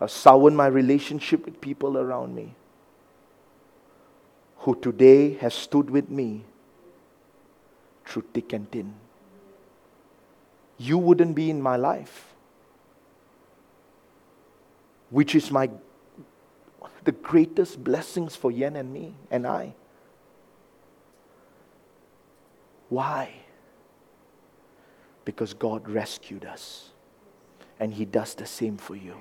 I 0.00 0.06
soured 0.06 0.52
my 0.54 0.66
relationship 0.66 1.44
with 1.44 1.60
people 1.60 1.98
around 1.98 2.34
me 2.34 2.54
who 4.58 4.74
today 4.76 5.34
has 5.34 5.54
stood 5.54 5.90
with 5.90 6.08
me 6.08 6.44
through 8.04 8.24
thick 8.32 8.52
and 8.52 8.70
thin. 8.70 8.94
You 10.78 10.98
wouldn't 10.98 11.34
be 11.34 11.50
in 11.50 11.60
my 11.60 11.76
life, 11.76 12.34
which 15.10 15.34
is 15.34 15.50
my 15.50 15.70
the 17.04 17.12
greatest 17.12 17.82
blessings 17.82 18.36
for 18.36 18.50
Yen 18.50 18.76
and 18.76 18.92
me 18.92 19.14
and 19.30 19.46
I. 19.46 19.74
Why? 22.88 23.41
Because 25.24 25.54
God 25.54 25.88
rescued 25.88 26.44
us. 26.44 26.90
And 27.78 27.94
He 27.94 28.04
does 28.04 28.34
the 28.34 28.46
same 28.46 28.76
for 28.76 28.96
you. 28.96 29.14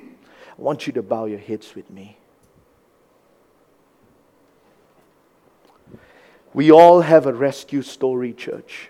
I 0.58 0.62
want 0.62 0.88
you 0.88 0.94
to 0.94 1.02
bow 1.02 1.26
your 1.26 1.40
heads 1.40 1.76
with 1.76 1.90
me. 1.90 2.18
We 6.54 6.72
all 6.72 7.02
have 7.02 7.28
a 7.28 7.34
rescue 7.34 7.82
story, 7.82 8.34
church. 8.34 8.90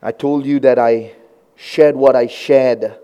I 0.00 0.12
told 0.12 0.46
you 0.46 0.60
that 0.60 0.78
I 0.78 1.14
shared 1.56 1.96
what 1.96 2.14
I 2.14 2.26
shared 2.26 2.98